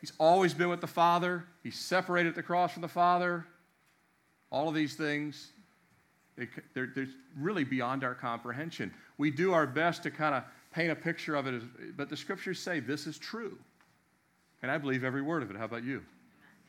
He's 0.00 0.12
always 0.18 0.54
been 0.54 0.68
with 0.68 0.80
the 0.80 0.86
Father. 0.86 1.44
He's 1.62 1.76
separated 1.76 2.30
at 2.30 2.34
the 2.36 2.42
cross 2.42 2.72
from 2.72 2.82
the 2.82 2.88
Father. 2.88 3.44
All 4.50 4.68
of 4.68 4.74
these 4.74 4.94
things 4.94 5.50
they're, 6.74 6.92
they're 6.94 7.08
really 7.36 7.64
beyond 7.64 8.04
our 8.04 8.14
comprehension. 8.14 8.92
We 9.16 9.30
do 9.30 9.52
our 9.52 9.66
best 9.66 10.02
to 10.04 10.10
kind 10.10 10.34
of 10.34 10.44
paint 10.72 10.90
a 10.90 10.94
picture 10.94 11.34
of 11.34 11.46
it, 11.46 11.54
as, 11.54 11.62
but 11.96 12.08
the 12.08 12.16
scriptures 12.16 12.60
say 12.60 12.80
this 12.80 13.06
is 13.06 13.18
true. 13.18 13.58
And 14.62 14.70
I 14.70 14.78
believe 14.78 15.04
every 15.04 15.22
word 15.22 15.42
of 15.42 15.50
it. 15.50 15.56
How 15.56 15.64
about 15.64 15.84
you? 15.84 16.02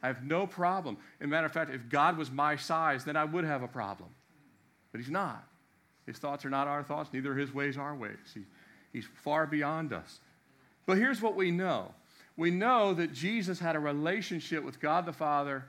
I 0.01 0.07
have 0.07 0.23
no 0.23 0.47
problem. 0.47 0.97
As 1.19 1.25
a 1.25 1.27
matter 1.27 1.45
of 1.45 1.51
fact, 1.51 1.71
if 1.71 1.89
God 1.89 2.17
was 2.17 2.31
my 2.31 2.55
size, 2.55 3.03
then 3.03 3.15
I 3.15 3.25
would 3.25 3.43
have 3.43 3.61
a 3.61 3.67
problem. 3.67 4.09
But 4.91 5.01
He's 5.01 5.09
not. 5.09 5.43
His 6.09 6.17
thoughts 6.17 6.43
are 6.43 6.49
not 6.49 6.67
our 6.67 6.81
thoughts, 6.81 7.11
neither 7.13 7.35
His 7.35 7.53
ways 7.53 7.77
our 7.77 7.93
ways. 7.93 8.17
He, 8.33 8.41
he's 8.91 9.05
far 9.23 9.45
beyond 9.45 9.93
us. 9.93 10.19
But 10.87 10.97
here's 10.97 11.21
what 11.21 11.35
we 11.35 11.51
know 11.51 11.93
we 12.35 12.49
know 12.49 12.95
that 12.95 13.13
Jesus 13.13 13.59
had 13.59 13.75
a 13.75 13.79
relationship 13.79 14.63
with 14.63 14.79
God 14.79 15.05
the 15.05 15.13
Father 15.13 15.65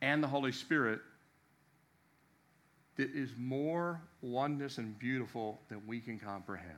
and 0.00 0.22
the 0.22 0.28
Holy 0.28 0.52
Spirit 0.52 1.00
that 2.94 3.10
is 3.10 3.30
more 3.36 4.00
oneness 4.20 4.78
and 4.78 4.96
beautiful 4.96 5.60
than 5.68 5.82
we 5.88 5.98
can 5.98 6.20
comprehend. 6.20 6.68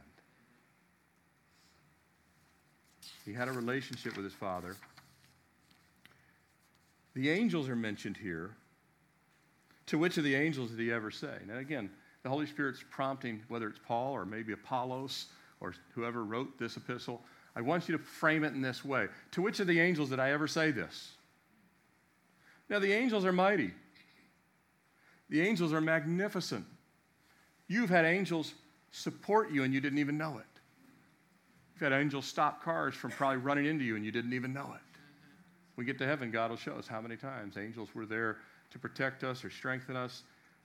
He 3.26 3.34
had 3.34 3.48
a 3.48 3.52
relationship 3.52 4.16
with 4.16 4.24
his 4.24 4.32
Father. 4.32 4.74
The 7.14 7.28
angels 7.28 7.68
are 7.68 7.76
mentioned 7.76 8.16
here. 8.16 8.52
To 9.88 9.98
which 9.98 10.16
of 10.16 10.24
the 10.24 10.34
angels 10.34 10.70
did 10.70 10.80
he 10.80 10.90
ever 10.90 11.10
say? 11.10 11.34
Now, 11.46 11.58
again, 11.58 11.90
the 12.24 12.30
Holy 12.30 12.46
Spirit's 12.46 12.82
prompting, 12.90 13.42
whether 13.48 13.68
it's 13.68 13.78
Paul 13.86 14.12
or 14.14 14.24
maybe 14.24 14.54
Apollos 14.54 15.26
or 15.60 15.74
whoever 15.94 16.24
wrote 16.24 16.58
this 16.58 16.76
epistle, 16.76 17.22
I 17.54 17.60
want 17.60 17.86
you 17.86 17.96
to 17.96 18.02
frame 18.02 18.44
it 18.44 18.54
in 18.54 18.62
this 18.62 18.84
way. 18.84 19.06
To 19.32 19.42
which 19.42 19.60
of 19.60 19.66
the 19.66 19.78
angels 19.78 20.08
did 20.08 20.18
I 20.18 20.32
ever 20.32 20.48
say 20.48 20.70
this? 20.70 21.12
Now, 22.68 22.78
the 22.78 22.92
angels 22.92 23.26
are 23.26 23.32
mighty. 23.32 23.72
The 25.28 25.42
angels 25.42 25.72
are 25.74 25.82
magnificent. 25.82 26.64
You've 27.68 27.90
had 27.90 28.06
angels 28.06 28.54
support 28.90 29.52
you 29.52 29.62
and 29.62 29.74
you 29.74 29.80
didn't 29.80 29.98
even 29.98 30.16
know 30.16 30.38
it. 30.38 30.60
You've 31.74 31.82
had 31.82 31.92
angels 31.92 32.24
stop 32.24 32.64
cars 32.64 32.94
from 32.94 33.10
probably 33.10 33.38
running 33.38 33.66
into 33.66 33.84
you 33.84 33.96
and 33.96 34.04
you 34.04 34.10
didn't 34.10 34.32
even 34.32 34.54
know 34.54 34.72
it. 34.74 34.98
We 35.76 35.84
get 35.84 35.98
to 35.98 36.06
heaven, 36.06 36.30
God 36.30 36.50
will 36.50 36.56
show 36.56 36.74
us 36.74 36.86
how 36.86 37.02
many 37.02 37.16
times 37.16 37.58
angels 37.58 37.90
were 37.94 38.06
there 38.06 38.38
to 38.70 38.78
protect 38.78 39.24
us 39.24 39.44
or 39.44 39.50
strengthen 39.50 39.96
us. 39.96 40.22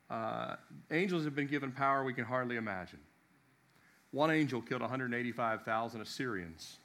Uh, 0.10 0.56
angels 0.92 1.24
have 1.24 1.36
been 1.36 1.48
given 1.48 1.72
power 1.72 2.04
we 2.04 2.14
can 2.14 2.26
hardly 2.26 2.56
imagine. 2.56 3.00
One 4.12 4.32
angel 4.32 4.62
killed 4.62 4.82
185,000 4.82 6.02
Assyrians 6.02 6.78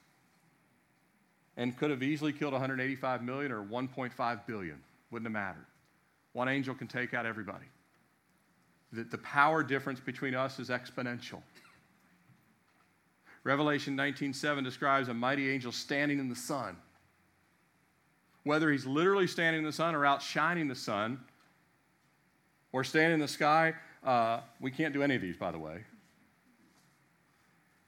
and 1.57 1.77
could 1.77 1.91
have 1.91 2.03
easily 2.03 2.33
killed 2.33 2.53
185 2.53 3.23
million 3.23 3.53
or 3.53 3.63
1.5 3.63 4.47
billion. 4.47 4.79
Wouldn't 5.11 5.27
have 5.27 5.33
mattered. 5.33 5.67
One 6.33 6.49
angel 6.49 6.75
can 6.75 6.89
take 6.89 7.15
out 7.15 7.27
everybody. 7.27 7.67
The, 8.93 9.05
the 9.05 9.19
power 9.19 9.63
difference 9.63 10.01
between 10.01 10.35
us 10.35 10.59
is 10.59 10.69
exponential. 10.69 11.41
Revelation 13.45 13.97
19:7 13.97 14.65
describes 14.65 15.09
a 15.09 15.15
mighty 15.15 15.51
angel 15.51 15.71
standing 15.71 16.19
in 16.19 16.29
the 16.29 16.37
sun. 16.37 16.77
Whether 18.43 18.71
he's 18.71 18.87
literally 18.87 19.27
standing 19.27 19.61
in 19.61 19.65
the 19.65 19.73
sun 19.73 19.95
or 19.95 20.05
outshining 20.05 20.69
the 20.69 20.75
sun, 20.75 21.21
or 22.75 22.83
standing 22.83 23.15
in 23.15 23.21
the 23.21 23.29
sky, 23.29 23.73
uh, 24.03 24.41
we 24.61 24.69
can't 24.69 24.93
do 24.93 25.01
any 25.01 25.15
of 25.15 25.23
these, 25.23 25.37
by 25.37 25.53
the 25.53 25.59
way. 25.59 25.85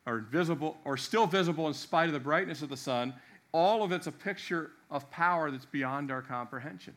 Or 0.06 0.20
visible, 0.20 0.76
or 0.84 0.96
still 0.96 1.26
visible 1.26 1.66
in 1.66 1.74
spite 1.74 2.06
of 2.06 2.12
the 2.12 2.20
brightness 2.20 2.62
of 2.62 2.68
the 2.68 2.76
sun. 2.76 3.12
All 3.50 3.82
of 3.82 3.90
it's 3.90 4.06
a 4.06 4.12
picture 4.12 4.70
of 4.88 5.10
power 5.10 5.50
that's 5.50 5.64
beyond 5.64 6.12
our 6.12 6.22
comprehension. 6.22 6.94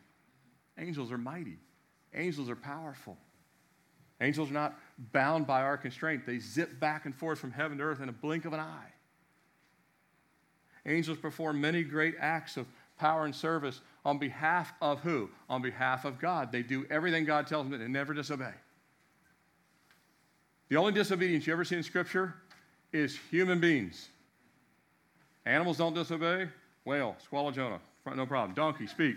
Angels 0.78 1.10
are 1.10 1.18
mighty, 1.18 1.58
angels 2.14 2.48
are 2.48 2.54
powerful. 2.54 3.18
Angels 4.20 4.50
are 4.50 4.54
not 4.54 4.78
bound 5.10 5.48
by 5.48 5.62
our 5.62 5.76
constraint, 5.76 6.24
they 6.24 6.38
zip 6.38 6.78
back 6.78 7.06
and 7.06 7.14
forth 7.14 7.40
from 7.40 7.50
heaven 7.50 7.78
to 7.78 7.82
earth 7.82 8.00
in 8.00 8.08
a 8.08 8.12
blink 8.12 8.44
of 8.44 8.52
an 8.52 8.60
eye. 8.60 8.92
Angels 10.86 11.18
perform 11.18 11.60
many 11.60 11.82
great 11.82 12.14
acts 12.20 12.56
of 12.56 12.68
power 13.00 13.24
and 13.24 13.34
service 13.34 13.80
on 14.04 14.18
behalf 14.18 14.72
of 14.80 15.00
who? 15.00 15.30
On 15.48 15.62
behalf 15.62 16.04
of 16.04 16.20
God. 16.20 16.52
They 16.52 16.62
do 16.62 16.86
everything 16.90 17.24
God 17.24 17.46
tells 17.46 17.68
them, 17.68 17.80
and 17.80 17.92
never 17.92 18.14
disobey. 18.14 18.52
The 20.68 20.76
only 20.76 20.92
disobedience 20.92 21.46
you 21.46 21.52
ever 21.52 21.64
see 21.64 21.76
in 21.76 21.82
Scripture 21.82 22.34
is 22.92 23.18
human 23.30 23.58
beings. 23.58 24.08
Animals 25.46 25.78
don't 25.78 25.94
disobey. 25.94 26.48
Whale, 26.84 27.16
swallow 27.28 27.50
Jonah, 27.50 27.80
no 28.14 28.26
problem. 28.26 28.54
Donkey, 28.54 28.86
speak. 28.86 29.16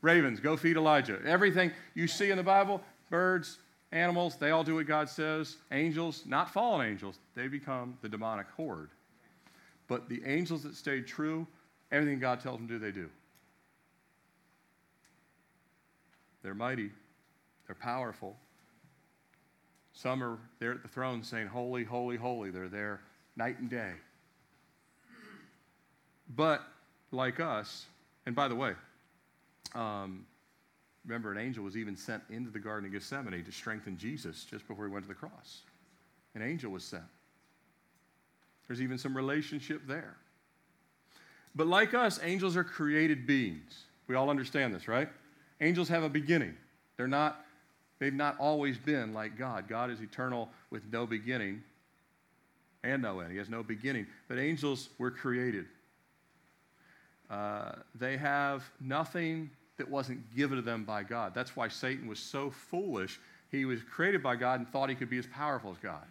Ravens, 0.00 0.40
go 0.40 0.56
feed 0.56 0.76
Elijah. 0.76 1.18
Everything 1.24 1.72
you 1.94 2.06
see 2.06 2.30
in 2.30 2.36
the 2.36 2.42
Bible, 2.42 2.80
birds, 3.10 3.58
animals, 3.92 4.36
they 4.36 4.50
all 4.50 4.64
do 4.64 4.74
what 4.76 4.86
God 4.86 5.08
says. 5.08 5.56
Angels, 5.72 6.24
not 6.26 6.52
fallen 6.52 6.86
angels, 6.86 7.18
they 7.34 7.48
become 7.48 7.96
the 8.02 8.08
demonic 8.08 8.46
horde. 8.56 8.90
But 9.88 10.08
the 10.08 10.22
angels 10.24 10.62
that 10.62 10.74
stayed 10.74 11.06
true, 11.06 11.46
everything 11.92 12.18
God 12.18 12.40
tells 12.40 12.58
them 12.58 12.68
to 12.68 12.74
do, 12.74 12.78
they 12.78 12.92
do. 12.92 13.08
They're 16.44 16.54
mighty, 16.54 16.90
they're 17.66 17.74
powerful. 17.74 18.36
Some 19.94 20.22
are 20.22 20.38
there 20.58 20.72
at 20.72 20.82
the 20.82 20.88
throne 20.88 21.24
saying, 21.24 21.46
Holy, 21.46 21.84
holy, 21.84 22.16
holy. 22.16 22.50
They're 22.50 22.68
there 22.68 23.00
night 23.34 23.58
and 23.58 23.70
day. 23.70 23.92
But 26.36 26.62
like 27.10 27.40
us, 27.40 27.86
and 28.26 28.36
by 28.36 28.48
the 28.48 28.54
way, 28.54 28.72
um, 29.74 30.26
remember 31.06 31.32
an 31.32 31.38
angel 31.38 31.64
was 31.64 31.76
even 31.76 31.96
sent 31.96 32.22
into 32.28 32.50
the 32.50 32.58
Garden 32.58 32.86
of 32.86 32.92
Gethsemane 32.92 33.44
to 33.44 33.52
strengthen 33.52 33.96
Jesus 33.96 34.44
just 34.44 34.68
before 34.68 34.86
he 34.86 34.92
went 34.92 35.04
to 35.04 35.08
the 35.08 35.14
cross. 35.14 35.62
An 36.34 36.42
angel 36.42 36.70
was 36.70 36.84
sent. 36.84 37.02
There's 38.66 38.82
even 38.82 38.98
some 38.98 39.16
relationship 39.16 39.82
there. 39.86 40.16
But 41.54 41.68
like 41.68 41.94
us, 41.94 42.18
angels 42.22 42.56
are 42.56 42.64
created 42.64 43.26
beings. 43.26 43.84
We 44.08 44.14
all 44.16 44.28
understand 44.28 44.74
this, 44.74 44.88
right? 44.88 45.08
Angels 45.64 45.88
have 45.88 46.02
a 46.02 46.10
beginning. 46.10 46.54
They're 46.98 47.08
not, 47.08 47.42
they've 47.98 48.12
not 48.12 48.36
always 48.38 48.76
been 48.76 49.14
like 49.14 49.38
God. 49.38 49.66
God 49.66 49.90
is 49.90 50.02
eternal 50.02 50.50
with 50.68 50.82
no 50.92 51.06
beginning 51.06 51.62
and 52.82 53.00
no 53.00 53.20
end. 53.20 53.32
He 53.32 53.38
has 53.38 53.48
no 53.48 53.62
beginning. 53.62 54.06
But 54.28 54.38
angels 54.38 54.90
were 54.98 55.10
created. 55.10 55.64
Uh, 57.30 57.76
they 57.94 58.18
have 58.18 58.62
nothing 58.78 59.50
that 59.78 59.88
wasn't 59.90 60.36
given 60.36 60.56
to 60.56 60.62
them 60.62 60.84
by 60.84 61.02
God. 61.02 61.32
That's 61.34 61.56
why 61.56 61.68
Satan 61.68 62.06
was 62.06 62.18
so 62.18 62.50
foolish. 62.50 63.18
He 63.50 63.64
was 63.64 63.80
created 63.82 64.22
by 64.22 64.36
God 64.36 64.60
and 64.60 64.68
thought 64.68 64.90
he 64.90 64.94
could 64.94 65.08
be 65.08 65.18
as 65.18 65.26
powerful 65.26 65.70
as 65.70 65.78
God. 65.78 66.04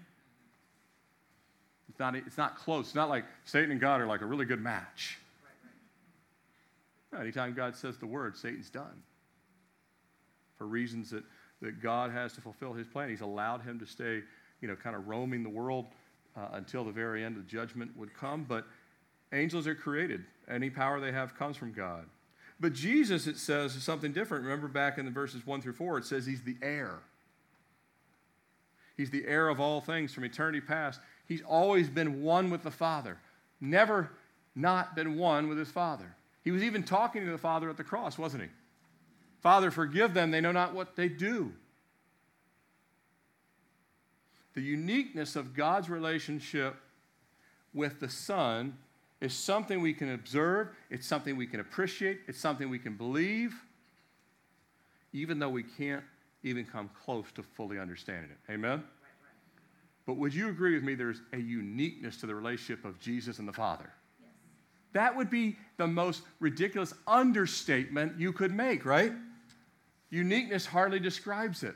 It's 1.90 2.00
not, 2.00 2.16
it's 2.16 2.40
not 2.40 2.58
close. 2.58 2.88
It's 2.88 2.96
not 2.96 3.08
like 3.08 3.26
Satan 3.46 3.70
and 3.70 3.80
God 3.80 4.02
are 4.02 4.08
like 4.08 4.22
a 4.22 4.26
really 4.26 4.46
good 4.46 4.62
match. 4.62 5.20
No, 7.12 7.20
anytime 7.20 7.54
God 7.54 7.76
says 7.76 8.00
the 8.00 8.08
word, 8.08 8.36
Satan's 8.36 8.72
done. 8.72 9.04
For 10.64 10.68
reasons 10.68 11.10
that, 11.10 11.26
that 11.62 11.82
God 11.82 12.10
has 12.12 12.32
to 12.36 12.42
fulfill 12.42 12.72
his 12.72 12.88
plan, 12.88 13.10
he's 13.10 13.20
allowed 13.20 13.64
him 13.64 13.80
to 13.80 13.86
stay, 13.86 14.22
you 14.62 14.70
know, 14.70 14.78
kind 14.78 14.96
of 14.96 15.10
roaming 15.10 15.44
the 15.44 15.50
world 15.50 15.88
uh, 16.38 16.48
until 16.54 16.86
the 16.86 16.92
very 16.94 17.22
end 17.22 17.36
of 17.36 17.46
judgment 17.48 17.92
would 17.98 18.14
come. 18.14 18.46
But 18.48 18.66
angels 19.34 19.68
are 19.68 19.76
created. 19.76 20.24
Any 20.48 20.70
power 20.70 21.02
they 21.02 21.12
have 21.12 21.38
comes 21.38 21.58
from 21.58 21.74
God. 21.74 22.06
But 22.62 22.72
Jesus, 22.72 23.28
it 23.28 23.36
says, 23.36 23.76
is 23.76 23.84
something 23.84 24.14
different. 24.14 24.46
Remember 24.46 24.70
back 24.70 24.98
in 24.98 25.04
the 25.04 25.12
verses 25.12 25.46
1 25.46 25.62
through 25.62 25.74
4, 25.74 25.98
it 25.98 26.06
says 26.06 26.26
he's 26.26 26.44
the 26.44 26.56
heir. 26.62 27.00
He's 28.96 29.10
the 29.10 29.28
heir 29.28 29.50
of 29.50 29.60
all 29.60 29.82
things 29.82 30.14
from 30.14 30.24
eternity 30.24 30.62
past. 30.62 31.02
He's 31.28 31.42
always 31.42 31.90
been 31.90 32.24
one 32.24 32.50
with 32.50 32.64
the 32.64 32.72
Father, 32.72 33.18
never 33.60 34.12
not 34.56 34.96
been 34.96 35.18
one 35.18 35.50
with 35.50 35.58
his 35.58 35.72
Father. 35.72 36.16
He 36.42 36.52
was 36.52 36.64
even 36.64 36.84
talking 36.84 37.26
to 37.26 37.32
the 37.32 37.38
Father 37.38 37.70
at 37.70 37.76
the 37.76 37.84
cross, 37.84 38.18
wasn't 38.18 38.44
he? 38.44 38.50
Father, 39.44 39.72
forgive 39.72 40.14
them, 40.14 40.32
they 40.32 40.40
know 40.40 40.54
not 40.54 40.74
what 40.74 40.96
they 40.96 41.10
do. 41.10 41.52
The 44.54 44.62
uniqueness 44.62 45.36
of 45.36 45.54
God's 45.54 45.90
relationship 45.90 46.76
with 47.74 48.00
the 48.00 48.08
Son 48.08 48.78
is 49.20 49.34
something 49.34 49.82
we 49.82 49.94
can 49.94 50.14
observe, 50.14 50.70
it's 50.90 51.06
something 51.06 51.36
we 51.36 51.46
can 51.46 51.60
appreciate, 51.60 52.22
it's 52.28 52.40
something 52.40 52.70
we 52.70 52.80
can 52.80 52.96
believe, 52.96 53.54
even 55.12 55.40
though 55.40 55.50
we 55.50 55.64
can't 55.64 56.04
even 56.44 56.66
come 56.66 56.90
close 57.04 57.26
to 57.36 57.44
fully 57.44 57.80
understanding 57.80 58.32
it. 58.32 58.52
Amen? 58.52 58.82
But 60.06 60.16
would 60.16 60.34
you 60.34 60.50
agree 60.50 60.74
with 60.76 60.84
me 60.84 60.96
there's 60.96 61.22
a 61.34 61.38
uniqueness 61.38 62.18
to 62.18 62.28
the 62.28 62.36
relationship 62.36 62.86
of 62.86 63.00
Jesus 63.00 63.40
and 63.40 63.48
the 63.48 63.54
Father? 63.54 63.90
Yes. 64.22 64.32
That 64.94 65.16
would 65.16 65.30
be 65.30 65.58
the 65.78 65.88
most 65.88 66.24
ridiculous 66.40 66.94
understatement 67.08 68.20
you 68.20 68.32
could 68.32 68.54
make, 68.54 68.86
right? 68.86 69.14
Uniqueness 70.14 70.66
hardly 70.66 71.00
describes 71.00 71.64
it. 71.64 71.76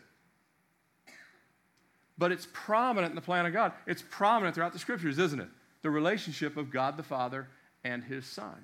But 2.17 2.31
it's 2.31 2.47
prominent 2.51 3.11
in 3.11 3.15
the 3.15 3.21
plan 3.21 3.45
of 3.45 3.53
God. 3.53 3.73
It's 3.85 4.03
prominent 4.09 4.55
throughout 4.55 4.73
the 4.73 4.79
scriptures, 4.79 5.17
isn't 5.19 5.39
it? 5.39 5.49
The 5.81 5.89
relationship 5.89 6.57
of 6.57 6.71
God 6.71 6.97
the 6.97 7.03
Father 7.03 7.47
and 7.83 8.03
his 8.03 8.25
Son. 8.25 8.55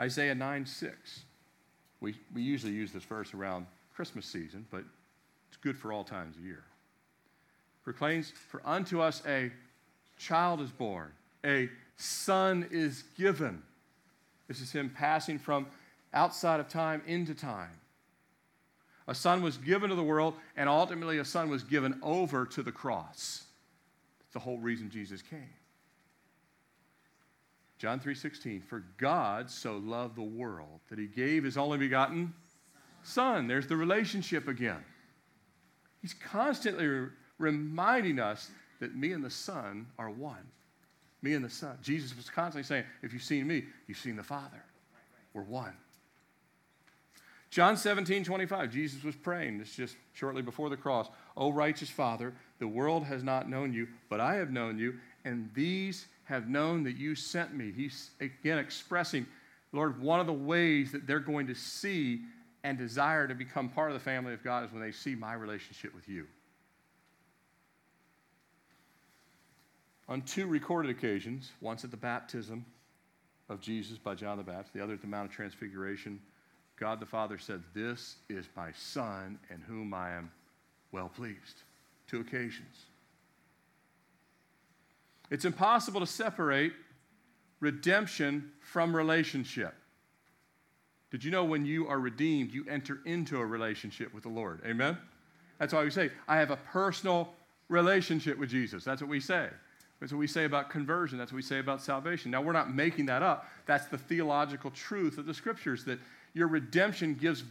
Isaiah 0.00 0.34
9 0.34 0.66
6. 0.66 1.24
We, 2.00 2.16
we 2.34 2.42
usually 2.42 2.72
use 2.72 2.92
this 2.92 3.04
verse 3.04 3.32
around 3.34 3.66
Christmas 3.94 4.26
season, 4.26 4.66
but 4.70 4.84
it's 5.48 5.56
good 5.56 5.78
for 5.78 5.92
all 5.92 6.04
times 6.04 6.36
of 6.36 6.44
year 6.44 6.64
proclaims, 7.84 8.30
For 8.30 8.62
unto 8.64 9.00
us 9.00 9.22
a 9.26 9.52
child 10.18 10.60
is 10.60 10.70
born, 10.70 11.12
a 11.44 11.68
son 11.96 12.66
is 12.70 13.04
given. 13.16 13.62
This 14.48 14.60
is 14.60 14.72
him 14.72 14.90
passing 14.90 15.38
from 15.38 15.66
outside 16.14 16.60
of 16.60 16.68
time 16.68 17.02
into 17.06 17.34
time. 17.34 17.80
A 19.06 19.14
son 19.14 19.42
was 19.42 19.58
given 19.58 19.90
to 19.90 19.96
the 19.96 20.02
world, 20.02 20.34
and 20.56 20.68
ultimately 20.68 21.18
a 21.18 21.24
son 21.24 21.50
was 21.50 21.62
given 21.62 21.98
over 22.02 22.46
to 22.46 22.62
the 22.62 22.72
cross. 22.72 23.44
That's 24.20 24.32
the 24.32 24.38
whole 24.38 24.58
reason 24.58 24.88
Jesus 24.88 25.20
came. 25.20 25.50
John 27.76 28.00
3:16 28.00 28.62
For 28.62 28.80
God 28.96 29.50
so 29.50 29.76
loved 29.76 30.16
the 30.16 30.22
world 30.22 30.80
that 30.88 30.98
he 30.98 31.06
gave 31.06 31.44
his 31.44 31.58
only 31.58 31.76
begotten 31.76 32.32
son. 33.02 33.46
There's 33.46 33.66
the 33.66 33.76
relationship 33.76 34.48
again. 34.48 34.82
He's 36.00 36.14
constantly 36.14 37.08
reminding 37.38 38.18
us 38.18 38.50
that 38.80 38.94
me 38.94 39.12
and 39.12 39.24
the 39.24 39.30
Son 39.30 39.86
are 39.98 40.10
one. 40.10 40.46
Me 41.22 41.32
and 41.32 41.44
the 41.44 41.50
Son. 41.50 41.78
Jesus 41.82 42.14
was 42.16 42.28
constantly 42.28 42.62
saying, 42.62 42.84
If 43.02 43.12
you've 43.12 43.22
seen 43.22 43.46
me, 43.46 43.64
you've 43.86 43.98
seen 43.98 44.16
the 44.16 44.22
Father. 44.22 44.62
We're 45.32 45.42
one. 45.42 45.74
John 47.54 47.76
17, 47.76 48.24
25, 48.24 48.72
Jesus 48.72 49.04
was 49.04 49.14
praying. 49.14 49.58
This 49.58 49.68
is 49.68 49.76
just 49.76 49.96
shortly 50.12 50.42
before 50.42 50.68
the 50.70 50.76
cross. 50.76 51.06
O 51.36 51.52
righteous 51.52 51.88
Father, 51.88 52.34
the 52.58 52.66
world 52.66 53.04
has 53.04 53.22
not 53.22 53.48
known 53.48 53.72
you, 53.72 53.86
but 54.08 54.18
I 54.18 54.34
have 54.34 54.50
known 54.50 54.76
you, 54.76 54.94
and 55.24 55.48
these 55.54 56.06
have 56.24 56.48
known 56.48 56.82
that 56.82 56.96
you 56.96 57.14
sent 57.14 57.54
me. 57.54 57.70
He's 57.70 58.10
again 58.20 58.58
expressing, 58.58 59.24
Lord, 59.70 60.02
one 60.02 60.18
of 60.18 60.26
the 60.26 60.32
ways 60.32 60.90
that 60.90 61.06
they're 61.06 61.20
going 61.20 61.46
to 61.46 61.54
see 61.54 62.22
and 62.64 62.76
desire 62.76 63.28
to 63.28 63.36
become 63.36 63.68
part 63.68 63.88
of 63.88 63.94
the 63.94 64.02
family 64.04 64.32
of 64.32 64.42
God 64.42 64.64
is 64.64 64.72
when 64.72 64.82
they 64.82 64.90
see 64.90 65.14
my 65.14 65.34
relationship 65.34 65.94
with 65.94 66.08
you. 66.08 66.26
on 70.08 70.22
two 70.22 70.46
recorded 70.46 70.90
occasions, 70.90 71.52
once 71.60 71.84
at 71.84 71.90
the 71.90 71.96
baptism 71.96 72.64
of 73.48 73.60
Jesus 73.60 73.98
by 73.98 74.14
John 74.14 74.38
the 74.38 74.44
Baptist, 74.44 74.74
the 74.74 74.82
other 74.82 74.94
at 74.94 75.00
the 75.00 75.06
Mount 75.06 75.30
of 75.30 75.34
Transfiguration, 75.34 76.20
God 76.76 77.00
the 77.00 77.06
Father 77.06 77.38
said, 77.38 77.62
This 77.72 78.16
is 78.28 78.46
my 78.56 78.72
Son 78.72 79.38
in 79.50 79.60
whom 79.60 79.94
I 79.94 80.12
am 80.12 80.30
well 80.92 81.08
pleased. 81.08 81.62
Two 82.08 82.20
occasions. 82.20 82.86
It's 85.30 85.44
impossible 85.44 86.00
to 86.00 86.06
separate 86.06 86.72
redemption 87.60 88.52
from 88.60 88.94
relationship. 88.94 89.74
Did 91.10 91.24
you 91.24 91.30
know 91.30 91.44
when 91.44 91.64
you 91.64 91.86
are 91.86 91.98
redeemed, 91.98 92.52
you 92.52 92.66
enter 92.68 92.98
into 93.04 93.38
a 93.38 93.46
relationship 93.46 94.12
with 94.12 94.24
the 94.24 94.28
Lord? 94.28 94.60
Amen? 94.66 94.98
That's 95.58 95.72
why 95.72 95.84
we 95.84 95.90
say, 95.90 96.10
I 96.26 96.36
have 96.38 96.50
a 96.50 96.56
personal 96.56 97.32
relationship 97.68 98.38
with 98.38 98.50
Jesus. 98.50 98.84
That's 98.84 99.00
what 99.00 99.08
we 99.08 99.20
say. 99.20 99.48
That's 100.00 100.12
what 100.12 100.18
we 100.18 100.26
say 100.26 100.44
about 100.44 100.70
conversion. 100.70 101.16
That's 101.16 101.32
what 101.32 101.36
we 101.36 101.42
say 101.42 101.60
about 101.60 101.80
salvation. 101.80 102.30
Now, 102.30 102.42
we're 102.42 102.52
not 102.52 102.74
making 102.74 103.06
that 103.06 103.22
up. 103.22 103.48
That's 103.64 103.86
the 103.86 103.96
theological 103.96 104.70
truth 104.70 105.18
of 105.18 105.26
the 105.26 105.32
scriptures 105.32 105.84
that 105.84 105.98
your 106.34 106.48
redemption 106.48 107.14
gives, 107.14 107.44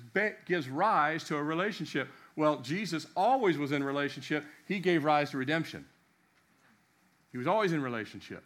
gives 0.45 0.69
rise 0.69 1.23
to 1.25 1.37
a 1.37 1.43
relationship. 1.43 2.09
Well, 2.35 2.57
Jesus 2.57 3.07
always 3.15 3.57
was 3.57 3.71
in 3.71 3.83
relationship, 3.83 4.43
he 4.67 4.79
gave 4.79 5.05
rise 5.05 5.31
to 5.31 5.37
redemption. 5.37 5.85
He 7.31 7.37
was 7.37 7.47
always 7.47 7.73
in 7.73 7.81
relationship. 7.81 8.43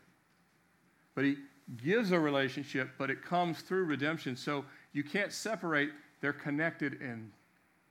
But 1.15 1.25
he 1.25 1.37
gives 1.83 2.11
a 2.11 2.19
relationship, 2.19 2.91
but 2.97 3.09
it 3.09 3.23
comes 3.23 3.61
through 3.61 3.85
redemption. 3.85 4.35
So 4.35 4.63
you 4.93 5.03
can't 5.03 5.33
separate, 5.33 5.89
they're 6.21 6.31
connected 6.31 7.01
in 7.01 7.31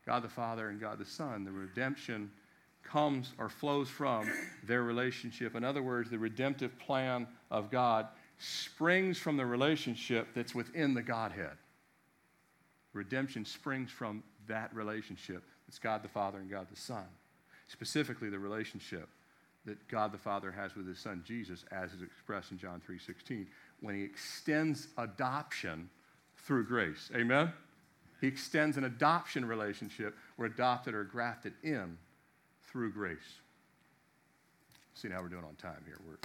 God 0.07 0.23
the 0.23 0.29
Father 0.29 0.69
and 0.69 0.81
God 0.81 0.99
the 0.99 1.05
Son. 1.05 1.45
The 1.45 1.51
redemption 1.51 2.31
comes 2.85 3.33
or 3.39 3.49
flows 3.49 3.89
from 3.89 4.31
their 4.65 4.85
relationship. 4.85 5.57
In 5.57 5.65
other 5.65 5.83
words, 5.83 6.09
the 6.09 6.19
redemptive 6.19 6.79
plan 6.79 7.27
of 7.51 7.71
God 7.71 8.07
springs 8.39 9.19
from 9.19 9.37
the 9.37 9.45
relationship 9.45 10.29
that's 10.35 10.55
within 10.55 10.95
the 10.95 11.03
Godhead. 11.03 11.57
Redemption 12.97 13.45
springs 13.45 13.91
from 13.91 14.23
that 14.49 14.75
relationship 14.75 15.43
that's 15.67 15.79
God 15.79 16.03
the 16.03 16.09
Father 16.09 16.39
and 16.39 16.51
God 16.51 16.67
the 16.71 16.77
Son. 16.77 17.05
Specifically, 17.69 18.31
the 18.31 18.39
relationship 18.39 19.09
that 19.65 19.89
God 19.89 20.13
the 20.13 20.19
Father 20.19 20.53
has 20.53 20.77
with 20.77 20.87
his 20.87 20.99
Son 20.99 21.23
Jesus, 21.27 21.65
as 21.73 21.93
is 21.93 22.03
expressed 22.03 22.53
in 22.53 22.59
John 22.59 22.81
3.16, 22.89 23.47
when 23.81 23.95
he 23.97 24.03
extends 24.03 24.89
adoption 24.97 25.91
through 26.37 26.67
grace. 26.67 27.11
Amen? 27.15 27.53
He 28.21 28.29
extends 28.29 28.77
an 28.77 28.85
adoption 28.85 29.45
relationship 29.45 30.17
where 30.37 30.49
adopted 30.49 30.95
or 30.95 31.05
grafted 31.05 31.53
in 31.63 31.99
through 32.63 32.93
grace. 32.93 33.19
See 34.95 35.09
how 35.09 35.21
we're 35.21 35.29
doing 35.29 35.45
on 35.45 35.55
time 35.57 35.83
here. 35.85 35.99
We're 36.07 36.17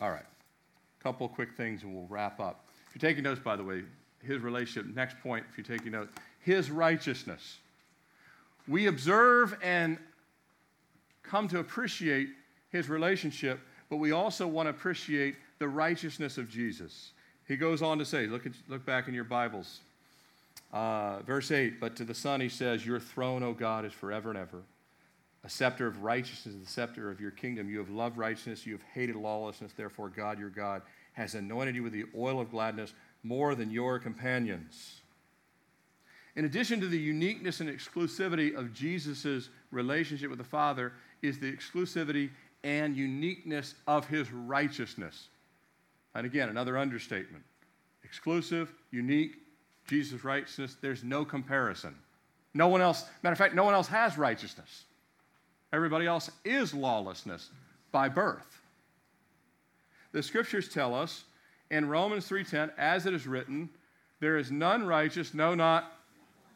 All 0.00 0.12
right. 0.12 0.20
A 0.20 1.02
couple 1.02 1.28
quick 1.28 1.56
things 1.56 1.82
and 1.82 1.94
we'll 1.94 2.06
wrap 2.08 2.38
up. 2.38 2.66
If 2.88 2.94
you're 3.02 3.10
taking 3.10 3.24
notes, 3.24 3.40
by 3.40 3.56
the 3.56 3.64
way, 3.64 3.82
his 4.22 4.40
relationship, 4.40 4.94
next 4.94 5.18
point, 5.20 5.44
if 5.50 5.56
you're 5.56 5.78
taking 5.78 5.92
notes, 5.92 6.12
his 6.40 6.70
righteousness. 6.70 7.58
We 8.68 8.86
observe 8.86 9.56
and 9.62 9.98
come 11.22 11.48
to 11.48 11.58
appreciate 11.58 12.28
his 12.70 12.88
relationship, 12.88 13.60
but 13.88 13.96
we 13.96 14.12
also 14.12 14.46
want 14.46 14.66
to 14.66 14.70
appreciate 14.70 15.36
the 15.58 15.68
righteousness 15.68 16.38
of 16.38 16.48
Jesus. 16.48 17.12
He 17.46 17.56
goes 17.56 17.82
on 17.82 17.98
to 17.98 18.04
say, 18.04 18.26
look, 18.26 18.46
at, 18.46 18.52
look 18.68 18.84
back 18.86 19.08
in 19.08 19.14
your 19.14 19.24
Bibles. 19.24 19.80
Uh, 20.72 21.20
verse 21.22 21.50
8, 21.50 21.80
but 21.80 21.96
to 21.96 22.04
the 22.04 22.14
Son 22.14 22.40
he 22.40 22.48
says, 22.48 22.86
Your 22.86 23.00
throne, 23.00 23.42
O 23.42 23.52
God, 23.52 23.84
is 23.84 23.92
forever 23.92 24.30
and 24.30 24.38
ever. 24.38 24.62
A 25.42 25.50
scepter 25.50 25.86
of 25.86 26.02
righteousness 26.02 26.54
is 26.54 26.60
the 26.60 26.70
scepter 26.70 27.10
of 27.10 27.20
your 27.20 27.32
kingdom. 27.32 27.68
You 27.68 27.78
have 27.78 27.90
loved 27.90 28.16
righteousness, 28.16 28.66
you 28.66 28.72
have 28.74 28.84
hated 28.94 29.16
lawlessness. 29.16 29.72
Therefore, 29.72 30.08
God, 30.08 30.38
your 30.38 30.50
God, 30.50 30.82
has 31.14 31.34
anointed 31.34 31.74
you 31.74 31.82
with 31.82 31.92
the 31.92 32.04
oil 32.16 32.40
of 32.40 32.50
gladness 32.50 32.92
more 33.22 33.54
than 33.54 33.70
your 33.70 33.98
companions. 33.98 35.00
In 36.36 36.44
addition 36.44 36.80
to 36.80 36.86
the 36.86 36.98
uniqueness 36.98 37.60
and 37.60 37.68
exclusivity 37.68 38.54
of 38.54 38.72
Jesus' 38.72 39.50
relationship 39.70 40.30
with 40.30 40.38
the 40.38 40.44
Father, 40.44 40.92
is 41.22 41.38
the 41.38 41.52
exclusivity 41.52 42.30
and 42.64 42.96
uniqueness 42.96 43.74
of 43.86 44.06
his 44.06 44.30
righteousness. 44.32 45.28
And 46.14 46.26
again, 46.26 46.48
another 46.48 46.78
understatement. 46.78 47.44
Exclusive, 48.04 48.72
unique, 48.90 49.36
Jesus' 49.86 50.24
righteousness, 50.24 50.76
there's 50.80 51.04
no 51.04 51.24
comparison. 51.24 51.94
No 52.54 52.68
one 52.68 52.80
else, 52.80 53.04
matter 53.22 53.32
of 53.32 53.38
fact, 53.38 53.54
no 53.54 53.64
one 53.64 53.74
else 53.74 53.88
has 53.88 54.18
righteousness. 54.18 54.84
Everybody 55.72 56.06
else 56.06 56.30
is 56.44 56.74
lawlessness 56.74 57.50
by 57.92 58.08
birth. 58.08 58.60
The 60.12 60.22
scriptures 60.22 60.68
tell 60.68 60.94
us 60.94 61.24
in 61.70 61.88
Romans 61.88 62.28
3:10, 62.28 62.72
as 62.76 63.06
it 63.06 63.14
is 63.14 63.26
written, 63.26 63.70
there 64.18 64.36
is 64.36 64.50
none 64.50 64.86
righteous, 64.86 65.32
no, 65.34 65.54
not 65.54 65.92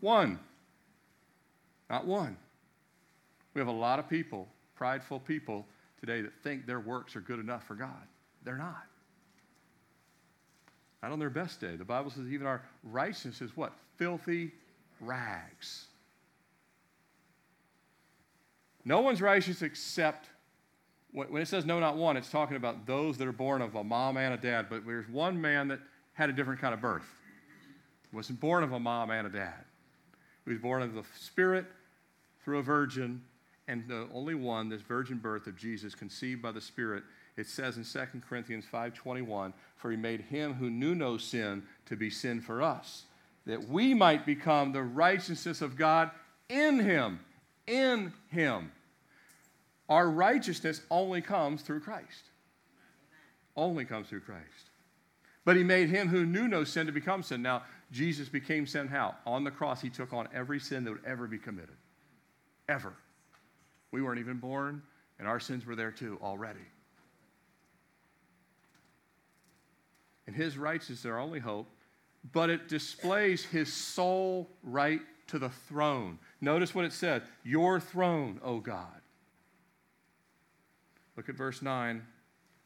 one. 0.00 0.38
Not 1.88 2.06
one. 2.06 2.36
We 3.54 3.60
have 3.60 3.68
a 3.68 3.72
lot 3.72 3.98
of 3.98 4.08
people, 4.08 4.48
prideful 4.74 5.20
people 5.20 5.66
today, 6.00 6.20
that 6.22 6.32
think 6.42 6.66
their 6.66 6.80
works 6.80 7.16
are 7.16 7.20
good 7.20 7.38
enough 7.38 7.66
for 7.66 7.74
God. 7.74 8.06
They're 8.42 8.56
not. 8.56 8.86
Not 11.02 11.12
on 11.12 11.18
their 11.18 11.30
best 11.30 11.60
day. 11.60 11.76
The 11.76 11.84
Bible 11.84 12.10
says 12.10 12.26
even 12.28 12.46
our 12.46 12.62
righteousness 12.82 13.40
is 13.40 13.56
what? 13.56 13.72
Filthy 13.96 14.52
rags. 15.00 15.86
No 18.84 19.00
one's 19.00 19.22
righteous 19.22 19.62
except 19.62 20.28
when 21.14 21.40
it 21.40 21.46
says 21.46 21.64
no, 21.64 21.78
not 21.78 21.96
one, 21.96 22.16
it's 22.16 22.28
talking 22.28 22.56
about 22.56 22.86
those 22.86 23.16
that 23.18 23.28
are 23.28 23.32
born 23.32 23.62
of 23.62 23.76
a 23.76 23.84
mom 23.84 24.16
and 24.16 24.34
a 24.34 24.36
dad. 24.36 24.66
But 24.68 24.84
there's 24.84 25.08
one 25.08 25.40
man 25.40 25.68
that 25.68 25.78
had 26.12 26.28
a 26.28 26.32
different 26.32 26.60
kind 26.60 26.74
of 26.74 26.80
birth. 26.80 27.06
Wasn't 28.12 28.40
born 28.40 28.64
of 28.64 28.72
a 28.72 28.80
mom 28.80 29.10
and 29.10 29.26
a 29.26 29.30
dad. 29.30 29.64
He 30.44 30.50
was 30.50 30.60
born 30.60 30.82
of 30.82 30.94
the 30.94 31.04
Spirit 31.16 31.66
through 32.42 32.58
a 32.58 32.62
virgin, 32.62 33.22
and 33.68 33.86
the 33.88 34.08
only 34.12 34.34
one, 34.34 34.68
this 34.68 34.82
virgin 34.82 35.18
birth 35.18 35.46
of 35.46 35.56
Jesus, 35.56 35.94
conceived 35.94 36.42
by 36.42 36.52
the 36.52 36.60
Spirit. 36.60 37.04
It 37.36 37.46
says 37.46 37.76
in 37.76 37.84
2 37.84 38.22
Corinthians 38.28 38.64
5:21, 38.66 39.54
"For 39.76 39.90
he 39.90 39.96
made 39.96 40.20
him 40.20 40.54
who 40.54 40.68
knew 40.68 40.94
no 40.94 41.16
sin 41.16 41.66
to 41.86 41.96
be 41.96 42.10
sin 42.10 42.40
for 42.40 42.60
us, 42.60 43.06
that 43.46 43.68
we 43.68 43.94
might 43.94 44.26
become 44.26 44.72
the 44.72 44.82
righteousness 44.82 45.62
of 45.62 45.76
God 45.76 46.10
in 46.48 46.80
him." 46.80 47.20
In 47.66 48.12
him. 48.28 48.72
Our 49.88 50.08
righteousness 50.08 50.80
only 50.90 51.20
comes 51.20 51.62
through 51.62 51.80
Christ. 51.80 52.30
Only 53.56 53.84
comes 53.84 54.08
through 54.08 54.20
Christ. 54.20 54.70
But 55.44 55.56
he 55.56 55.62
made 55.62 55.90
him 55.90 56.08
who 56.08 56.24
knew 56.24 56.48
no 56.48 56.64
sin 56.64 56.86
to 56.86 56.92
become 56.92 57.22
sin. 57.22 57.42
Now, 57.42 57.62
Jesus 57.92 58.28
became 58.28 58.66
sin 58.66 58.88
how? 58.88 59.14
On 59.26 59.44
the 59.44 59.50
cross, 59.50 59.80
he 59.80 59.90
took 59.90 60.12
on 60.12 60.28
every 60.34 60.58
sin 60.58 60.84
that 60.84 60.90
would 60.90 61.04
ever 61.04 61.26
be 61.26 61.38
committed. 61.38 61.76
Ever. 62.68 62.94
We 63.92 64.00
weren't 64.02 64.20
even 64.20 64.38
born, 64.38 64.82
and 65.18 65.28
our 65.28 65.38
sins 65.38 65.66
were 65.66 65.76
there 65.76 65.92
too 65.92 66.18
already. 66.22 66.60
And 70.26 70.34
his 70.34 70.56
righteousness 70.56 71.00
is 71.00 71.06
our 71.06 71.18
only 71.18 71.40
hope, 71.40 71.68
but 72.32 72.48
it 72.48 72.68
displays 72.68 73.44
his 73.44 73.70
sole 73.70 74.48
right 74.62 75.02
to 75.26 75.38
the 75.38 75.50
throne. 75.50 76.18
Notice 76.40 76.74
what 76.74 76.86
it 76.86 76.92
said 76.92 77.22
Your 77.44 77.78
throne, 77.78 78.40
O 78.42 78.60
God. 78.60 79.03
Look 81.16 81.28
at 81.28 81.34
verse 81.34 81.62
9 81.62 82.02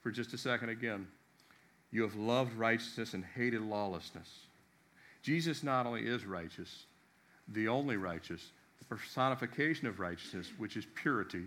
for 0.01 0.11
just 0.11 0.33
a 0.33 0.39
second 0.39 0.71
again. 0.71 1.07
You 1.91 2.03
have 2.03 2.17
loved 2.17 2.55
righteousness 2.55 3.15
and 3.15 3.25
hated 3.25 3.63
lawlessness. 3.63 4.29
Jesus 5.23 5.63
not 5.63 5.87
only 5.87 6.03
is 6.03 6.25
righteous, 6.25 6.85
the 7.49 7.69
only 7.69 7.97
righteous, 7.97 8.53
the 8.79 8.85
personification 8.85 9.87
of 9.87 10.01
righteousness, 10.01 10.51
which 10.59 10.77
is 10.77 10.87
purity 10.95 11.45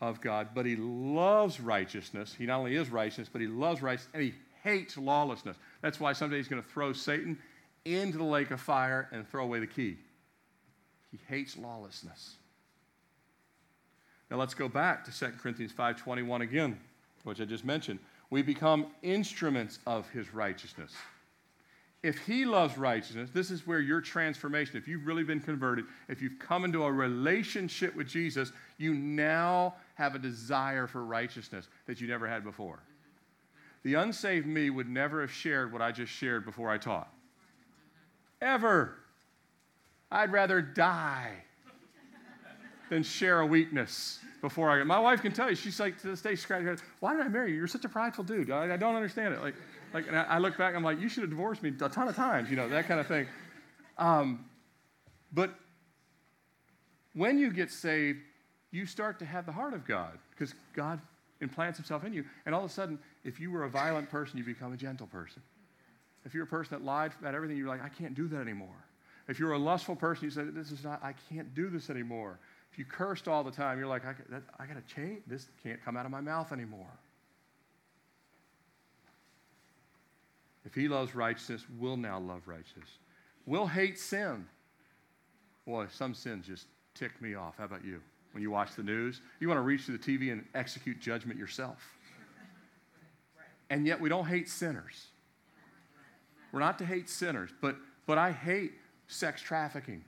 of 0.00 0.20
God, 0.20 0.48
but 0.54 0.66
he 0.66 0.76
loves 0.76 1.60
righteousness. 1.60 2.34
He 2.36 2.46
not 2.46 2.58
only 2.58 2.76
is 2.76 2.90
righteous, 2.90 3.28
but 3.28 3.40
he 3.40 3.46
loves 3.46 3.82
righteousness 3.82 4.14
and 4.14 4.22
he 4.22 4.34
hates 4.62 4.96
lawlessness. 4.96 5.56
That's 5.82 6.00
why 6.00 6.12
someday 6.12 6.36
he's 6.36 6.48
going 6.48 6.62
to 6.62 6.68
throw 6.68 6.92
Satan 6.92 7.38
into 7.84 8.18
the 8.18 8.24
lake 8.24 8.50
of 8.50 8.60
fire 8.60 9.08
and 9.12 9.28
throw 9.28 9.44
away 9.44 9.60
the 9.60 9.66
key. 9.66 9.96
He 11.10 11.20
hates 11.28 11.56
lawlessness. 11.56 12.36
Now 14.34 14.40
let's 14.40 14.54
go 14.54 14.68
back 14.68 15.04
to 15.04 15.12
2 15.12 15.38
Corinthians 15.38 15.70
5:21 15.70 16.40
again, 16.40 16.80
which 17.22 17.40
I 17.40 17.44
just 17.44 17.64
mentioned. 17.64 18.00
We 18.30 18.42
become 18.42 18.88
instruments 19.02 19.78
of 19.86 20.10
his 20.10 20.34
righteousness. 20.34 20.92
If 22.02 22.18
he 22.26 22.44
loves 22.44 22.76
righteousness, 22.76 23.30
this 23.30 23.52
is 23.52 23.64
where 23.64 23.78
your 23.78 24.00
transformation, 24.00 24.76
if 24.76 24.88
you've 24.88 25.06
really 25.06 25.22
been 25.22 25.38
converted, 25.38 25.84
if 26.08 26.20
you've 26.20 26.40
come 26.40 26.64
into 26.64 26.82
a 26.82 26.90
relationship 26.90 27.94
with 27.94 28.08
Jesus, 28.08 28.50
you 28.76 28.92
now 28.92 29.76
have 29.94 30.16
a 30.16 30.18
desire 30.18 30.88
for 30.88 31.04
righteousness 31.04 31.68
that 31.86 32.00
you 32.00 32.08
never 32.08 32.26
had 32.26 32.42
before. 32.42 32.80
The 33.84 33.94
unsaved 33.94 34.48
me 34.48 34.68
would 34.68 34.88
never 34.88 35.20
have 35.20 35.30
shared 35.30 35.72
what 35.72 35.80
I 35.80 35.92
just 35.92 36.10
shared 36.10 36.44
before 36.44 36.70
I 36.70 36.78
taught. 36.78 37.14
Ever. 38.42 38.98
I'd 40.10 40.32
rather 40.32 40.60
die 40.60 41.44
than 42.90 43.02
share 43.02 43.40
a 43.40 43.46
weakness 43.46 44.18
before 44.40 44.70
I. 44.70 44.78
Get. 44.78 44.86
My 44.86 44.98
wife 44.98 45.22
can 45.22 45.32
tell 45.32 45.48
you. 45.48 45.56
She's 45.56 45.80
like 45.80 45.98
to 46.02 46.08
this 46.08 46.20
day, 46.20 46.34
scratching 46.34 46.66
her 46.66 46.72
head. 46.72 46.82
Why 47.00 47.14
did 47.14 47.22
I 47.22 47.28
marry 47.28 47.50
you? 47.50 47.56
You're 47.56 47.66
such 47.66 47.84
a 47.84 47.88
prideful 47.88 48.24
dude. 48.24 48.50
I, 48.50 48.74
I 48.74 48.76
don't 48.76 48.94
understand 48.94 49.34
it. 49.34 49.40
Like, 49.40 49.54
like, 49.92 50.06
and 50.06 50.16
I, 50.16 50.22
I, 50.24 50.38
look 50.38 50.58
back. 50.58 50.74
I'm 50.74 50.84
like, 50.84 51.00
you 51.00 51.08
should 51.08 51.22
have 51.22 51.30
divorced 51.30 51.62
me 51.62 51.72
a 51.80 51.88
ton 51.88 52.08
of 52.08 52.16
times. 52.16 52.50
You 52.50 52.56
know 52.56 52.68
that 52.68 52.86
kind 52.86 53.00
of 53.00 53.06
thing. 53.06 53.26
Um, 53.96 54.44
but 55.32 55.54
when 57.14 57.38
you 57.38 57.52
get 57.52 57.70
saved, 57.70 58.18
you 58.70 58.86
start 58.86 59.18
to 59.20 59.24
have 59.24 59.46
the 59.46 59.52
heart 59.52 59.72
of 59.72 59.86
God 59.86 60.18
because 60.30 60.54
God 60.74 61.00
implants 61.40 61.78
Himself 61.78 62.04
in 62.04 62.12
you, 62.12 62.24
and 62.44 62.54
all 62.54 62.64
of 62.64 62.70
a 62.70 62.72
sudden, 62.72 62.98
if 63.24 63.38
you 63.38 63.50
were 63.50 63.64
a 63.64 63.70
violent 63.70 64.10
person, 64.10 64.38
you 64.38 64.44
become 64.44 64.72
a 64.72 64.76
gentle 64.76 65.06
person. 65.06 65.42
If 66.24 66.34
you're 66.34 66.44
a 66.44 66.48
person 66.48 66.78
that 66.78 66.84
lied 66.84 67.12
about 67.20 67.34
everything, 67.34 67.56
you're 67.56 67.68
like, 67.68 67.82
I 67.82 67.88
can't 67.88 68.14
do 68.14 68.28
that 68.28 68.40
anymore. 68.40 68.84
If 69.28 69.38
you're 69.38 69.52
a 69.52 69.58
lustful 69.58 69.96
person, 69.96 70.24
you 70.24 70.30
say, 70.30 70.42
This 70.44 70.70
is 70.70 70.84
not, 70.84 71.02
I 71.02 71.14
can't 71.30 71.54
do 71.54 71.70
this 71.70 71.90
anymore. 71.90 72.38
If 72.74 72.78
you 72.80 72.84
cursed 72.84 73.28
all 73.28 73.44
the 73.44 73.52
time, 73.52 73.78
you're 73.78 73.86
like, 73.86 74.04
I, 74.04 74.14
that, 74.30 74.42
I 74.58 74.66
got 74.66 74.74
to 74.74 74.94
change. 74.94 75.20
This 75.28 75.46
can't 75.62 75.80
come 75.84 75.96
out 75.96 76.06
of 76.06 76.10
my 76.10 76.20
mouth 76.20 76.50
anymore. 76.50 76.90
If 80.64 80.74
he 80.74 80.88
loves 80.88 81.14
righteousness, 81.14 81.64
we'll 81.78 81.96
now 81.96 82.18
love 82.18 82.42
righteousness. 82.46 82.88
We'll 83.46 83.68
hate 83.68 83.96
sin. 83.96 84.44
Boy, 85.64 85.86
some 85.88 86.14
sins 86.14 86.48
just 86.48 86.66
tick 86.96 87.22
me 87.22 87.36
off. 87.36 87.54
How 87.58 87.64
about 87.66 87.84
you? 87.84 88.00
When 88.32 88.42
you 88.42 88.50
watch 88.50 88.74
the 88.74 88.82
news, 88.82 89.20
you 89.38 89.46
want 89.46 89.58
to 89.58 89.62
reach 89.62 89.86
to 89.86 89.92
the 89.92 89.98
TV 89.98 90.32
and 90.32 90.44
execute 90.56 91.00
judgment 91.00 91.38
yourself. 91.38 91.78
And 93.70 93.86
yet 93.86 94.00
we 94.00 94.08
don't 94.08 94.26
hate 94.26 94.48
sinners. 94.48 95.06
We're 96.50 96.58
not 96.58 96.80
to 96.80 96.84
hate 96.84 97.08
sinners, 97.08 97.50
but, 97.60 97.76
but 98.04 98.18
I 98.18 98.32
hate 98.32 98.72
sex 99.06 99.40
trafficking. 99.40 100.02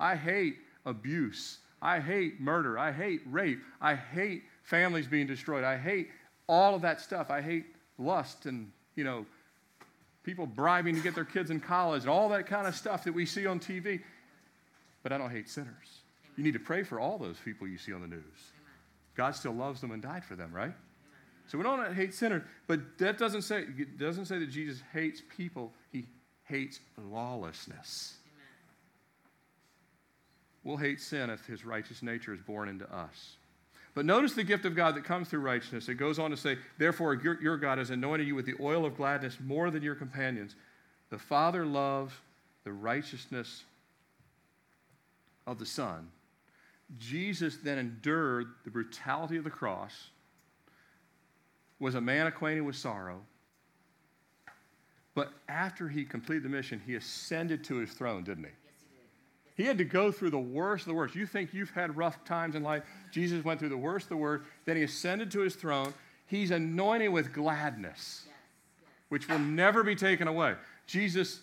I 0.00 0.16
hate 0.16 0.56
abuse. 0.84 1.58
I 1.82 1.98
hate 1.98 2.40
murder. 2.40 2.78
I 2.78 2.92
hate 2.92 3.20
rape. 3.26 3.58
I 3.80 3.96
hate 3.96 4.44
families 4.62 5.08
being 5.08 5.26
destroyed. 5.26 5.64
I 5.64 5.76
hate 5.76 6.08
all 6.46 6.74
of 6.76 6.82
that 6.82 7.00
stuff. 7.00 7.28
I 7.28 7.42
hate 7.42 7.66
lust 7.98 8.46
and, 8.46 8.70
you 8.94 9.02
know, 9.02 9.26
people 10.22 10.46
bribing 10.46 10.94
to 10.94 11.02
get 11.02 11.16
their 11.16 11.24
kids 11.24 11.50
in 11.50 11.58
college 11.58 12.02
and 12.02 12.10
all 12.10 12.28
that 12.28 12.46
kind 12.46 12.68
of 12.68 12.76
stuff 12.76 13.02
that 13.04 13.12
we 13.12 13.26
see 13.26 13.46
on 13.46 13.58
TV. 13.58 14.00
But 15.02 15.12
I 15.12 15.18
don't 15.18 15.30
hate 15.30 15.48
sinners. 15.48 16.02
You 16.36 16.44
need 16.44 16.52
to 16.54 16.60
pray 16.60 16.84
for 16.84 17.00
all 17.00 17.18
those 17.18 17.36
people 17.44 17.66
you 17.66 17.76
see 17.76 17.92
on 17.92 18.00
the 18.00 18.06
news. 18.06 18.22
God 19.16 19.34
still 19.34 19.52
loves 19.52 19.80
them 19.80 19.90
and 19.90 20.00
died 20.00 20.24
for 20.24 20.36
them, 20.36 20.52
right? 20.52 20.72
So 21.48 21.58
we 21.58 21.64
don't 21.64 21.94
hate 21.94 22.14
sinners, 22.14 22.42
but 22.66 22.80
that 22.98 23.18
doesn't 23.18 23.42
say, 23.42 23.66
doesn't 23.98 24.26
say 24.26 24.38
that 24.38 24.46
Jesus 24.46 24.80
hates 24.92 25.20
people. 25.36 25.72
He 25.90 26.06
hates 26.44 26.80
lawlessness. 26.96 28.14
We'll 30.64 30.76
hate 30.76 31.00
sin 31.00 31.30
if 31.30 31.44
his 31.46 31.64
righteous 31.64 32.02
nature 32.02 32.32
is 32.32 32.40
born 32.40 32.68
into 32.68 32.90
us. 32.94 33.36
But 33.94 34.06
notice 34.06 34.32
the 34.32 34.44
gift 34.44 34.64
of 34.64 34.74
God 34.74 34.94
that 34.94 35.04
comes 35.04 35.28
through 35.28 35.40
righteousness. 35.40 35.88
It 35.88 35.94
goes 35.94 36.18
on 36.18 36.30
to 36.30 36.36
say, 36.36 36.56
Therefore, 36.78 37.14
your, 37.14 37.40
your 37.42 37.56
God 37.56 37.78
has 37.78 37.90
anointed 37.90 38.26
you 38.26 38.34
with 38.34 38.46
the 38.46 38.54
oil 38.60 38.86
of 38.86 38.96
gladness 38.96 39.38
more 39.44 39.70
than 39.70 39.82
your 39.82 39.94
companions. 39.94 40.54
The 41.10 41.18
Father 41.18 41.66
loves 41.66 42.14
the 42.64 42.72
righteousness 42.72 43.64
of 45.46 45.58
the 45.58 45.66
Son. 45.66 46.08
Jesus 46.98 47.56
then 47.62 47.78
endured 47.78 48.48
the 48.64 48.70
brutality 48.70 49.36
of 49.36 49.44
the 49.44 49.50
cross, 49.50 50.08
was 51.78 51.94
a 51.94 52.00
man 52.00 52.26
acquainted 52.26 52.62
with 52.62 52.76
sorrow. 52.76 53.20
But 55.14 55.32
after 55.48 55.88
he 55.88 56.04
completed 56.04 56.44
the 56.44 56.48
mission, 56.48 56.80
he 56.86 56.94
ascended 56.94 57.64
to 57.64 57.76
his 57.76 57.92
throne, 57.92 58.24
didn't 58.24 58.44
he? 58.44 58.50
He 59.56 59.64
had 59.64 59.78
to 59.78 59.84
go 59.84 60.10
through 60.10 60.30
the 60.30 60.38
worst 60.38 60.82
of 60.82 60.88
the 60.88 60.94
worst. 60.94 61.14
You 61.14 61.26
think 61.26 61.52
you've 61.52 61.70
had 61.70 61.96
rough 61.96 62.24
times 62.24 62.54
in 62.54 62.62
life? 62.62 62.82
Jesus 63.10 63.44
went 63.44 63.60
through 63.60 63.68
the 63.68 63.76
worst 63.76 64.06
of 64.06 64.10
the 64.10 64.16
worst. 64.16 64.44
Then 64.64 64.76
he 64.76 64.82
ascended 64.82 65.30
to 65.32 65.40
his 65.40 65.54
throne. 65.54 65.92
He's 66.26 66.50
anointed 66.50 67.10
with 67.10 67.32
gladness, 67.32 68.26
which 69.10 69.28
will 69.28 69.38
never 69.38 69.82
be 69.82 69.94
taken 69.94 70.26
away. 70.26 70.54
Jesus 70.86 71.40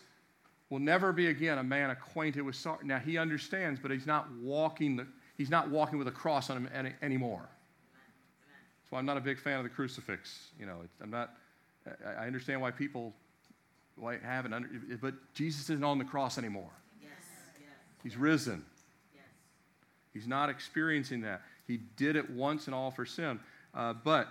will 0.70 0.80
never 0.80 1.12
be 1.12 1.28
again 1.28 1.60
a 1.60 1.64
man 1.64 1.92
acquainted 1.92 2.42
with 2.42 2.56
sorrow. 2.56 2.80
Now 2.84 2.98
he 2.98 3.18
understands, 3.18 3.80
but 3.80 3.92
he's 3.92 4.08
not 4.08 4.32
walking 4.42 4.96
the, 4.96 5.08
he's 5.38 5.50
not 5.50 5.70
walking 5.70 6.00
with 6.00 6.08
a 6.08 6.12
cross 6.12 6.50
on 6.50 6.58
him 6.58 6.70
any, 6.74 6.94
anymore. 7.02 7.48
That's 8.82 8.92
why 8.92 9.00
I'm 9.00 9.06
not 9.06 9.18
a 9.18 9.22
big 9.22 9.40
fan 9.40 9.58
of 9.58 9.64
the 9.64 9.70
crucifix. 9.70 10.50
You 10.60 10.66
know, 10.66 10.78
I'm 11.02 11.12
not. 11.12 11.36
I 12.18 12.26
understand 12.26 12.62
why 12.62 12.72
people 12.72 13.14
why 13.96 14.18
haven't, 14.18 14.54
under, 14.54 14.70
but 15.02 15.14
Jesus 15.34 15.70
isn't 15.70 15.84
on 15.84 15.98
the 15.98 16.06
cross 16.06 16.38
anymore. 16.38 16.70
He's 18.04 18.18
risen. 18.18 18.64
Yes. 19.14 19.24
He's 20.14 20.28
not 20.28 20.50
experiencing 20.50 21.22
that. 21.22 21.42
He 21.68 21.78
did 21.98 22.16
it 22.16 22.30
once 22.30 22.66
and 22.66 22.76
all 22.76 22.92
for 22.92 23.06
sin. 23.06 23.40
Uh, 23.74 23.94
but 23.94 24.28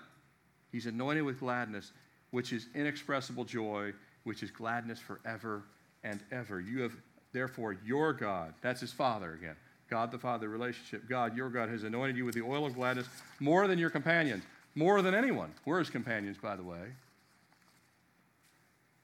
he's 0.72 0.86
anointed 0.86 1.22
with 1.22 1.40
gladness, 1.40 1.92
which 2.30 2.52
is 2.52 2.66
inexpressible 2.74 3.44
joy, 3.44 3.92
which 4.24 4.42
is 4.42 4.50
gladness 4.50 4.98
forever 4.98 5.62
and 6.02 6.20
ever. 6.32 6.60
You 6.60 6.82
have, 6.82 6.92
therefore, 7.32 7.76
your 7.84 8.12
God, 8.12 8.54
that's 8.62 8.80
his 8.80 8.92
Father 8.92 9.34
again. 9.34 9.56
God 9.88 10.10
the 10.10 10.18
Father 10.18 10.48
relationship. 10.48 11.08
God, 11.08 11.36
your 11.36 11.48
God, 11.48 11.68
has 11.70 11.82
anointed 11.82 12.16
you 12.16 12.24
with 12.24 12.34
the 12.34 12.42
oil 12.42 12.66
of 12.66 12.74
gladness 12.74 13.06
more 13.40 13.66
than 13.66 13.78
your 13.78 13.90
companions, 13.90 14.44
more 14.74 15.00
than 15.00 15.14
anyone. 15.14 15.52
We're 15.64 15.78
his 15.78 15.90
companions, 15.90 16.36
by 16.36 16.56
the 16.56 16.62
way. 16.62 16.92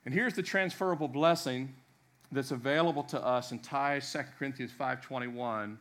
And 0.05 0.13
here's 0.13 0.35
the 0.35 0.43
transferable 0.43 1.09
blessing 1.09 1.75
that's 2.33 2.51
available 2.51 3.03
to 3.05 3.25
us 3.25 3.51
and 3.51 3.63
ties 3.63 4.11
2 4.13 4.21
Corinthians 4.39 4.73
5.21 4.79 5.77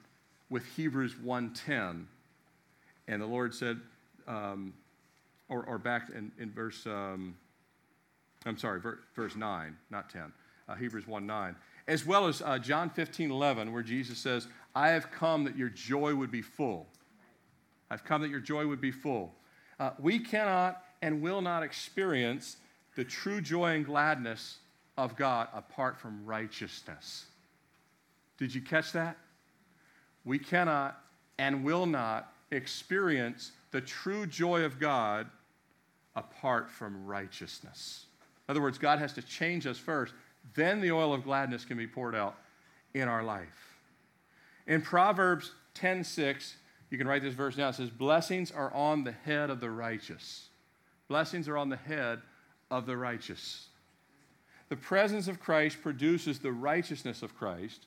with 0.49 0.65
Hebrews 0.75 1.15
1.10. 1.15 2.05
And 3.07 3.21
the 3.21 3.25
Lord 3.25 3.53
said, 3.53 3.79
um, 4.27 4.73
or, 5.49 5.63
or, 5.65 5.77
back 5.77 6.09
in, 6.09 6.31
in 6.39 6.51
verse, 6.51 6.85
um, 6.85 7.35
I'm 8.45 8.57
sorry, 8.57 8.79
ver, 8.79 8.99
verse 9.15 9.35
9, 9.35 9.75
not 9.89 10.09
10, 10.09 10.31
uh, 10.69 10.75
Hebrews 10.75 11.05
1.9, 11.05 11.55
as 11.87 12.05
well 12.05 12.27
as 12.27 12.41
uh, 12.41 12.57
John 12.59 12.89
15.11, 12.89 13.71
where 13.71 13.83
Jesus 13.83 14.17
says, 14.17 14.47
I 14.73 14.89
have 14.89 15.11
come 15.11 15.43
that 15.43 15.57
your 15.57 15.69
joy 15.69 16.15
would 16.15 16.31
be 16.31 16.41
full. 16.41 16.87
I've 17.89 18.05
come 18.05 18.21
that 18.21 18.29
your 18.29 18.39
joy 18.39 18.65
would 18.65 18.81
be 18.81 18.91
full. 18.91 19.33
Uh, 19.79 19.91
we 19.99 20.19
cannot 20.19 20.83
and 21.01 21.21
will 21.21 21.41
not 21.41 21.63
experience 21.63 22.57
the 22.95 23.03
true 23.03 23.41
joy 23.41 23.75
and 23.75 23.85
gladness 23.85 24.59
of 24.97 25.15
God 25.15 25.47
apart 25.53 25.97
from 25.97 26.25
righteousness. 26.25 27.25
Did 28.37 28.53
you 28.53 28.61
catch 28.61 28.91
that? 28.93 29.17
We 30.25 30.39
cannot 30.39 30.99
and 31.37 31.63
will 31.63 31.85
not 31.85 32.33
experience 32.51 33.51
the 33.71 33.81
true 33.81 34.25
joy 34.25 34.63
of 34.63 34.79
God 34.79 35.27
apart 36.15 36.69
from 36.69 37.05
righteousness. 37.05 38.05
In 38.47 38.51
other 38.51 38.61
words, 38.61 38.77
God 38.77 38.99
has 38.99 39.13
to 39.13 39.21
change 39.21 39.65
us 39.65 39.77
first, 39.77 40.13
then 40.53 40.81
the 40.81 40.91
oil 40.91 41.13
of 41.13 41.23
gladness 41.23 41.65
can 41.65 41.77
be 41.77 41.87
poured 41.87 42.15
out 42.15 42.35
in 42.93 43.07
our 43.07 43.23
life. 43.23 43.77
In 44.67 44.81
Proverbs 44.81 45.51
10:6, 45.73 46.57
you 46.89 46.97
can 46.97 47.07
write 47.07 47.23
this 47.23 47.33
verse 47.33 47.55
down. 47.55 47.69
It 47.69 47.73
says, 47.73 47.89
"Blessings 47.89 48.51
are 48.51 48.71
on 48.71 49.03
the 49.03 49.11
head 49.11 49.49
of 49.49 49.59
the 49.59 49.71
righteous." 49.71 50.49
Blessings 51.07 51.47
are 51.47 51.57
on 51.57 51.69
the 51.69 51.77
head 51.77 52.21
of 52.69 52.85
the 52.85 52.95
righteous. 52.95 53.69
The 54.73 54.77
presence 54.77 55.27
of 55.27 55.39
Christ 55.39 55.83
produces 55.83 56.39
the 56.39 56.51
righteousness 56.51 57.21
of 57.21 57.37
Christ, 57.37 57.85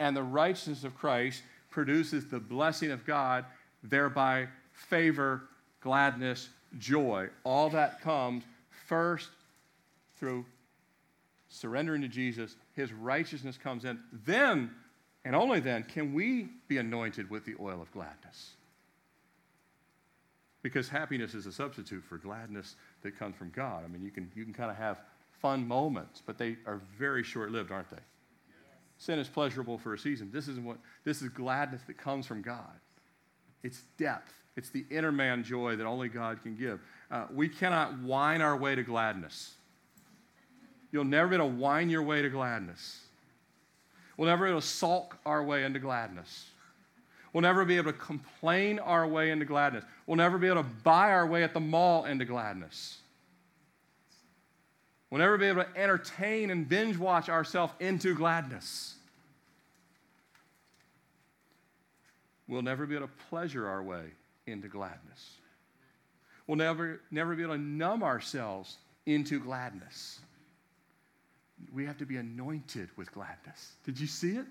and 0.00 0.16
the 0.16 0.24
righteousness 0.24 0.82
of 0.82 0.96
Christ 0.96 1.44
produces 1.70 2.26
the 2.26 2.40
blessing 2.40 2.90
of 2.90 3.06
God, 3.06 3.44
thereby 3.84 4.48
favor, 4.72 5.42
gladness, 5.80 6.48
joy. 6.80 7.28
All 7.44 7.70
that 7.70 8.00
comes 8.00 8.42
first 8.88 9.28
through 10.16 10.44
surrendering 11.48 12.02
to 12.02 12.08
Jesus. 12.08 12.56
His 12.72 12.92
righteousness 12.92 13.56
comes 13.56 13.84
in. 13.84 14.00
Then, 14.26 14.72
and 15.24 15.36
only 15.36 15.60
then, 15.60 15.84
can 15.84 16.12
we 16.12 16.48
be 16.66 16.78
anointed 16.78 17.30
with 17.30 17.44
the 17.44 17.54
oil 17.60 17.80
of 17.80 17.92
gladness. 17.92 18.54
Because 20.60 20.88
happiness 20.88 21.34
is 21.34 21.46
a 21.46 21.52
substitute 21.52 22.02
for 22.02 22.18
gladness 22.18 22.74
that 23.02 23.16
comes 23.16 23.36
from 23.36 23.50
God. 23.50 23.84
I 23.84 23.86
mean, 23.86 24.02
you 24.02 24.10
can, 24.10 24.32
you 24.34 24.42
can 24.42 24.54
kind 24.54 24.72
of 24.72 24.76
have 24.76 24.98
fun 25.44 25.68
moments, 25.68 26.22
but 26.24 26.38
they 26.38 26.56
are 26.64 26.80
very 26.98 27.22
short 27.22 27.50
lived, 27.50 27.70
aren't 27.70 27.90
they? 27.90 28.00
Sin 28.96 29.18
is 29.18 29.28
pleasurable 29.28 29.76
for 29.76 29.92
a 29.92 29.98
season. 29.98 30.30
This 30.32 30.48
is 30.48 30.58
what 30.58 30.78
this 31.04 31.20
is 31.20 31.28
gladness 31.28 31.82
that 31.86 31.98
comes 31.98 32.26
from 32.26 32.40
God. 32.40 32.72
It's 33.62 33.82
depth. 33.98 34.32
It's 34.56 34.70
the 34.70 34.86
inner 34.90 35.12
man 35.12 35.44
joy 35.44 35.76
that 35.76 35.84
only 35.84 36.08
God 36.08 36.42
can 36.42 36.56
give. 36.56 36.80
Uh, 37.10 37.26
we 37.30 37.50
cannot 37.50 37.98
whine 37.98 38.40
our 38.40 38.56
way 38.56 38.74
to 38.74 38.82
gladness. 38.82 39.52
You'll 40.90 41.04
never 41.04 41.28
be 41.28 41.34
able 41.34 41.50
to 41.50 41.54
whine 41.56 41.90
your 41.90 42.04
way 42.04 42.22
to 42.22 42.30
gladness. 42.30 43.02
We'll 44.16 44.28
never 44.28 44.46
be 44.46 44.50
able 44.50 44.62
to 44.62 44.66
sulk 44.66 45.18
our 45.26 45.44
way 45.44 45.64
into 45.64 45.78
gladness. 45.78 46.46
We'll 47.34 47.42
never 47.42 47.66
be 47.66 47.76
able 47.76 47.92
to 47.92 47.98
complain 47.98 48.78
our 48.78 49.06
way 49.06 49.30
into 49.30 49.44
gladness. 49.44 49.84
We'll 50.06 50.16
never 50.16 50.38
be 50.38 50.46
able 50.46 50.62
to 50.62 50.68
buy 50.84 51.10
our 51.10 51.26
way 51.26 51.42
at 51.42 51.52
the 51.52 51.60
mall 51.60 52.06
into 52.06 52.24
gladness. 52.24 53.02
We'll 55.14 55.20
never 55.20 55.38
be 55.38 55.46
able 55.46 55.62
to 55.62 55.80
entertain 55.80 56.50
and 56.50 56.68
binge 56.68 56.96
watch 56.96 57.28
ourselves 57.28 57.72
into 57.78 58.16
gladness. 58.16 58.96
We'll 62.48 62.62
never 62.62 62.84
be 62.84 62.96
able 62.96 63.06
to 63.06 63.12
pleasure 63.30 63.68
our 63.68 63.80
way 63.80 64.06
into 64.48 64.66
gladness. 64.66 65.36
We'll 66.48 66.56
never, 66.56 67.00
never 67.12 67.36
be 67.36 67.44
able 67.44 67.54
to 67.54 67.60
numb 67.60 68.02
ourselves 68.02 68.78
into 69.06 69.38
gladness. 69.38 70.18
We 71.72 71.86
have 71.86 71.98
to 71.98 72.06
be 72.06 72.16
anointed 72.16 72.88
with 72.96 73.12
gladness. 73.12 73.70
Did 73.84 74.00
you 74.00 74.08
see 74.08 74.32
it? 74.32 74.46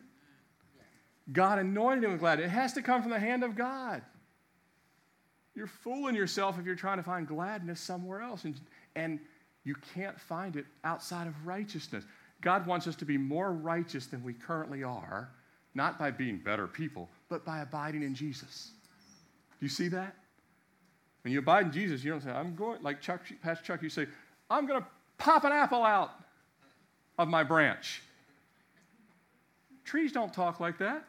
God 1.34 1.60
anointed 1.60 2.06
him 2.06 2.12
with 2.14 2.22
gladness. 2.22 2.46
It 2.46 2.52
has 2.52 2.72
to 2.72 2.82
come 2.82 3.02
from 3.02 3.12
the 3.12 3.20
hand 3.20 3.44
of 3.44 3.58
God. 3.58 4.02
You're 5.56 5.68
fooling 5.68 6.16
yourself 6.16 6.58
if 6.58 6.66
you're 6.66 6.76
trying 6.76 7.00
to 7.00 7.04
find 7.04 7.28
gladness 7.28 7.82
somewhere 7.82 8.22
else. 8.22 8.46
And, 8.46 8.56
and 8.96 9.20
you 9.64 9.76
can't 9.94 10.20
find 10.20 10.56
it 10.56 10.66
outside 10.84 11.28
of 11.28 11.34
righteousness. 11.46 12.04
God 12.42 12.68
wants 12.68 12.88
us 12.88 12.96
to 12.98 13.06
be 13.06 13.18
more 13.18 13.54
righteous 13.54 14.08
than 14.08 14.24
we 14.24 14.34
currently 14.34 14.84
are, 14.84 15.30
not 15.76 15.98
by 15.98 16.12
being 16.12 16.38
better 16.38 16.68
people, 16.68 17.10
but 17.30 17.46
by 17.46 17.62
abiding 17.62 18.04
in 18.04 18.14
Jesus. 18.14 18.72
Do 19.60 19.66
you 19.66 19.70
see 19.70 19.88
that? 19.90 20.16
When 21.24 21.32
you 21.32 21.40
abide 21.40 21.68
in 21.68 21.72
Jesus, 21.72 22.04
you 22.04 22.12
don't 22.12 22.22
say, 22.22 22.32
I'm 22.32 22.56
going, 22.56 22.84
like 22.84 23.00
Chuck, 23.00 23.22
Pastor 23.42 23.64
Chuck, 23.64 23.82
you 23.82 23.90
say, 23.90 24.08
I'm 24.50 24.68
going 24.68 24.82
to 24.82 24.88
pop 25.18 25.46
an 25.46 25.54
apple 25.54 25.84
out 25.84 26.12
of 27.18 27.30
my 27.30 27.44
branch. 27.44 28.02
Trees 29.86 30.12
don't 30.12 30.34
talk 30.34 30.60
like 30.60 30.78
that. 30.80 31.06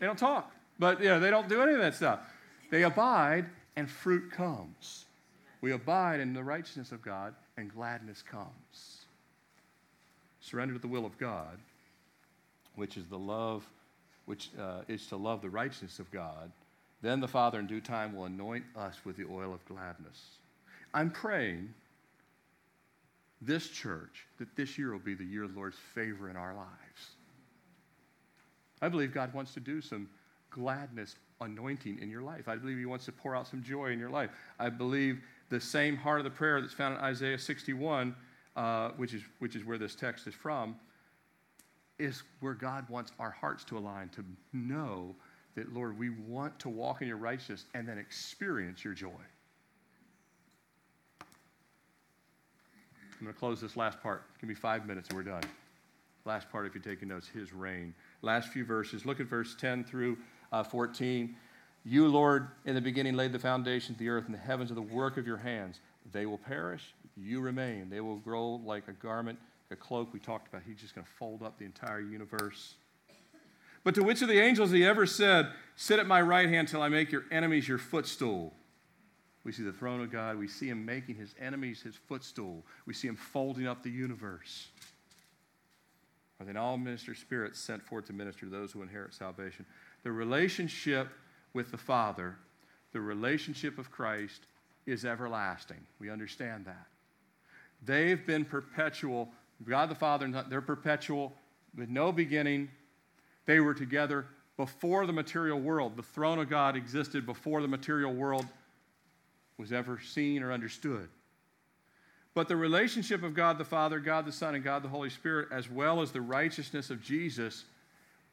They 0.00 0.06
don't 0.06 0.18
talk. 0.18 0.52
But 0.78 1.02
yeah, 1.02 1.18
they 1.18 1.30
don't 1.30 1.48
do 1.48 1.62
any 1.62 1.72
of 1.72 1.78
that 1.78 1.94
stuff. 1.94 2.20
They 2.70 2.82
abide 2.82 3.46
and 3.76 3.88
fruit 3.88 4.30
comes. 4.30 5.06
We 5.62 5.72
abide 5.72 6.20
in 6.20 6.34
the 6.34 6.44
righteousness 6.44 6.92
of 6.92 7.00
God 7.00 7.34
and 7.56 7.72
gladness 7.72 8.22
comes. 8.22 9.04
Surrender 10.40 10.74
to 10.74 10.80
the 10.80 10.88
will 10.88 11.06
of 11.06 11.16
God, 11.18 11.58
which 12.74 12.96
is 12.96 13.06
the 13.06 13.18
love, 13.18 13.64
which 14.26 14.50
uh, 14.60 14.80
is 14.88 15.06
to 15.06 15.16
love 15.16 15.42
the 15.42 15.50
righteousness 15.50 15.98
of 15.98 16.10
God. 16.10 16.50
Then 17.02 17.20
the 17.20 17.28
Father 17.28 17.58
in 17.58 17.66
due 17.66 17.80
time 17.80 18.14
will 18.14 18.24
anoint 18.24 18.64
us 18.76 18.96
with 19.04 19.16
the 19.16 19.26
oil 19.30 19.52
of 19.52 19.64
gladness. 19.66 20.38
I'm 20.92 21.10
praying 21.10 21.72
this 23.40 23.68
church 23.68 24.26
that 24.38 24.54
this 24.56 24.78
year 24.78 24.92
will 24.92 24.98
be 24.98 25.14
the 25.14 25.24
year 25.24 25.44
of 25.44 25.52
the 25.52 25.58
Lord's 25.58 25.76
favor 25.94 26.30
in 26.30 26.36
our 26.36 26.54
lives. 26.54 26.70
I 28.80 28.88
believe 28.88 29.12
God 29.12 29.32
wants 29.34 29.54
to 29.54 29.60
do 29.60 29.80
some 29.80 30.08
gladness 30.50 31.16
anointing 31.40 31.98
in 32.00 32.10
your 32.10 32.22
life. 32.22 32.48
I 32.48 32.56
believe 32.56 32.78
He 32.78 32.86
wants 32.86 33.04
to 33.06 33.12
pour 33.12 33.36
out 33.36 33.48
some 33.48 33.62
joy 33.62 33.86
in 33.86 33.98
your 33.98 34.10
life. 34.10 34.30
I 34.58 34.68
believe 34.68 35.20
the 35.50 35.60
same 35.60 35.96
heart 35.96 36.18
of 36.18 36.24
the 36.24 36.30
prayer 36.30 36.60
that's 36.60 36.72
found 36.72 36.94
in 36.94 37.00
Isaiah 37.00 37.38
61, 37.38 38.14
uh, 38.56 38.90
which, 38.96 39.14
is, 39.14 39.22
which 39.38 39.56
is 39.56 39.64
where 39.64 39.78
this 39.78 39.94
text 39.94 40.26
is 40.26 40.34
from, 40.34 40.76
is 41.98 42.22
where 42.40 42.54
God 42.54 42.88
wants 42.88 43.12
our 43.18 43.30
hearts 43.30 43.64
to 43.64 43.78
align, 43.78 44.08
to 44.10 44.24
know 44.52 45.14
that, 45.54 45.72
Lord, 45.72 45.98
we 45.98 46.10
want 46.10 46.58
to 46.60 46.68
walk 46.68 47.02
in 47.02 47.08
your 47.08 47.16
righteousness 47.16 47.66
and 47.74 47.88
then 47.88 47.98
experience 47.98 48.84
your 48.84 48.94
joy. 48.94 49.10
I'm 51.20 51.26
going 53.20 53.32
to 53.32 53.38
close 53.38 53.60
this 53.60 53.76
last 53.76 54.02
part. 54.02 54.24
Give 54.40 54.48
me 54.48 54.54
five 54.54 54.86
minutes 54.86 55.08
and 55.08 55.16
we're 55.16 55.22
done. 55.22 55.44
Last 56.24 56.50
part, 56.50 56.66
if 56.66 56.74
you're 56.74 56.82
taking 56.82 57.08
notes, 57.08 57.28
his 57.28 57.52
reign. 57.52 57.94
Last 58.22 58.48
few 58.48 58.64
verses. 58.64 59.06
Look 59.06 59.20
at 59.20 59.26
verse 59.26 59.54
10 59.54 59.84
through 59.84 60.18
uh, 60.52 60.62
14. 60.62 61.36
You, 61.84 62.08
Lord, 62.08 62.48
in 62.64 62.74
the 62.74 62.80
beginning 62.80 63.14
laid 63.14 63.32
the 63.32 63.38
foundations 63.38 63.96
of 63.96 63.98
the 63.98 64.08
earth, 64.08 64.24
and 64.24 64.34
the 64.34 64.38
heavens 64.38 64.70
are 64.70 64.74
the 64.74 64.82
work 64.82 65.16
of 65.18 65.26
your 65.26 65.36
hands. 65.36 65.80
They 66.12 66.24
will 66.24 66.38
perish, 66.38 66.94
you 67.16 67.40
remain. 67.40 67.90
They 67.90 68.00
will 68.00 68.16
grow 68.16 68.60
like 68.64 68.88
a 68.88 68.92
garment, 68.92 69.38
a 69.70 69.76
cloak 69.76 70.12
we 70.12 70.18
talked 70.18 70.48
about. 70.48 70.62
He's 70.66 70.80
just 70.80 70.94
going 70.94 71.06
to 71.06 71.12
fold 71.18 71.42
up 71.42 71.58
the 71.58 71.64
entire 71.66 72.00
universe. 72.00 72.74
But 73.84 73.94
to 73.96 74.02
which 74.02 74.22
of 74.22 74.28
the 74.28 74.40
angels 74.40 74.70
he 74.70 74.84
ever 74.84 75.04
said, 75.04 75.50
Sit 75.76 75.98
at 75.98 76.06
my 76.06 76.22
right 76.22 76.48
hand 76.48 76.68
till 76.68 76.80
I 76.80 76.88
make 76.88 77.12
your 77.12 77.24
enemies 77.30 77.68
your 77.68 77.78
footstool? 77.78 78.54
We 79.44 79.52
see 79.52 79.62
the 79.62 79.72
throne 79.72 80.00
of 80.00 80.10
God. 80.10 80.38
We 80.38 80.48
see 80.48 80.70
him 80.70 80.86
making 80.86 81.16
his 81.16 81.34
enemies 81.38 81.82
his 81.82 81.94
footstool. 81.94 82.64
We 82.86 82.94
see 82.94 83.08
him 83.08 83.16
folding 83.16 83.66
up 83.66 83.82
the 83.82 83.90
universe. 83.90 84.68
Are 86.40 86.46
then 86.46 86.56
all 86.56 86.78
minister 86.78 87.14
spirits 87.14 87.60
sent 87.60 87.82
forth 87.82 88.06
to 88.06 88.14
minister 88.14 88.46
to 88.46 88.50
those 88.50 88.72
who 88.72 88.80
inherit 88.80 89.12
salvation? 89.12 89.66
The 90.02 90.12
relationship 90.12 91.08
with 91.54 91.70
the 91.70 91.78
Father, 91.78 92.36
the 92.92 93.00
relationship 93.00 93.78
of 93.78 93.90
Christ, 93.90 94.42
is 94.86 95.04
everlasting. 95.04 95.80
We 95.98 96.10
understand 96.10 96.66
that. 96.66 96.86
They've 97.84 98.24
been 98.26 98.44
perpetual. 98.44 99.30
God 99.66 99.88
the 99.88 99.94
Father, 99.94 100.44
they're 100.50 100.60
perpetual 100.60 101.32
with 101.76 101.88
no 101.88 102.12
beginning. 102.12 102.68
They 103.46 103.60
were 103.60 103.74
together 103.74 104.26
before 104.56 105.06
the 105.06 105.12
material 105.12 105.60
world. 105.60 105.96
The 105.96 106.02
throne 106.02 106.38
of 106.38 106.50
God 106.50 106.76
existed 106.76 107.24
before 107.24 107.62
the 107.62 107.68
material 107.68 108.12
world 108.12 108.46
was 109.58 109.72
ever 109.72 110.00
seen 110.00 110.42
or 110.42 110.52
understood. 110.52 111.08
But 112.34 112.48
the 112.48 112.56
relationship 112.56 113.22
of 113.22 113.34
God 113.34 113.58
the 113.58 113.64
Father, 113.64 114.00
God 114.00 114.26
the 114.26 114.32
Son, 114.32 114.54
and 114.54 114.64
God 114.64 114.82
the 114.82 114.88
Holy 114.88 115.10
Spirit, 115.10 115.48
as 115.52 115.70
well 115.70 116.00
as 116.02 116.10
the 116.10 116.20
righteousness 116.20 116.90
of 116.90 117.00
Jesus, 117.00 117.64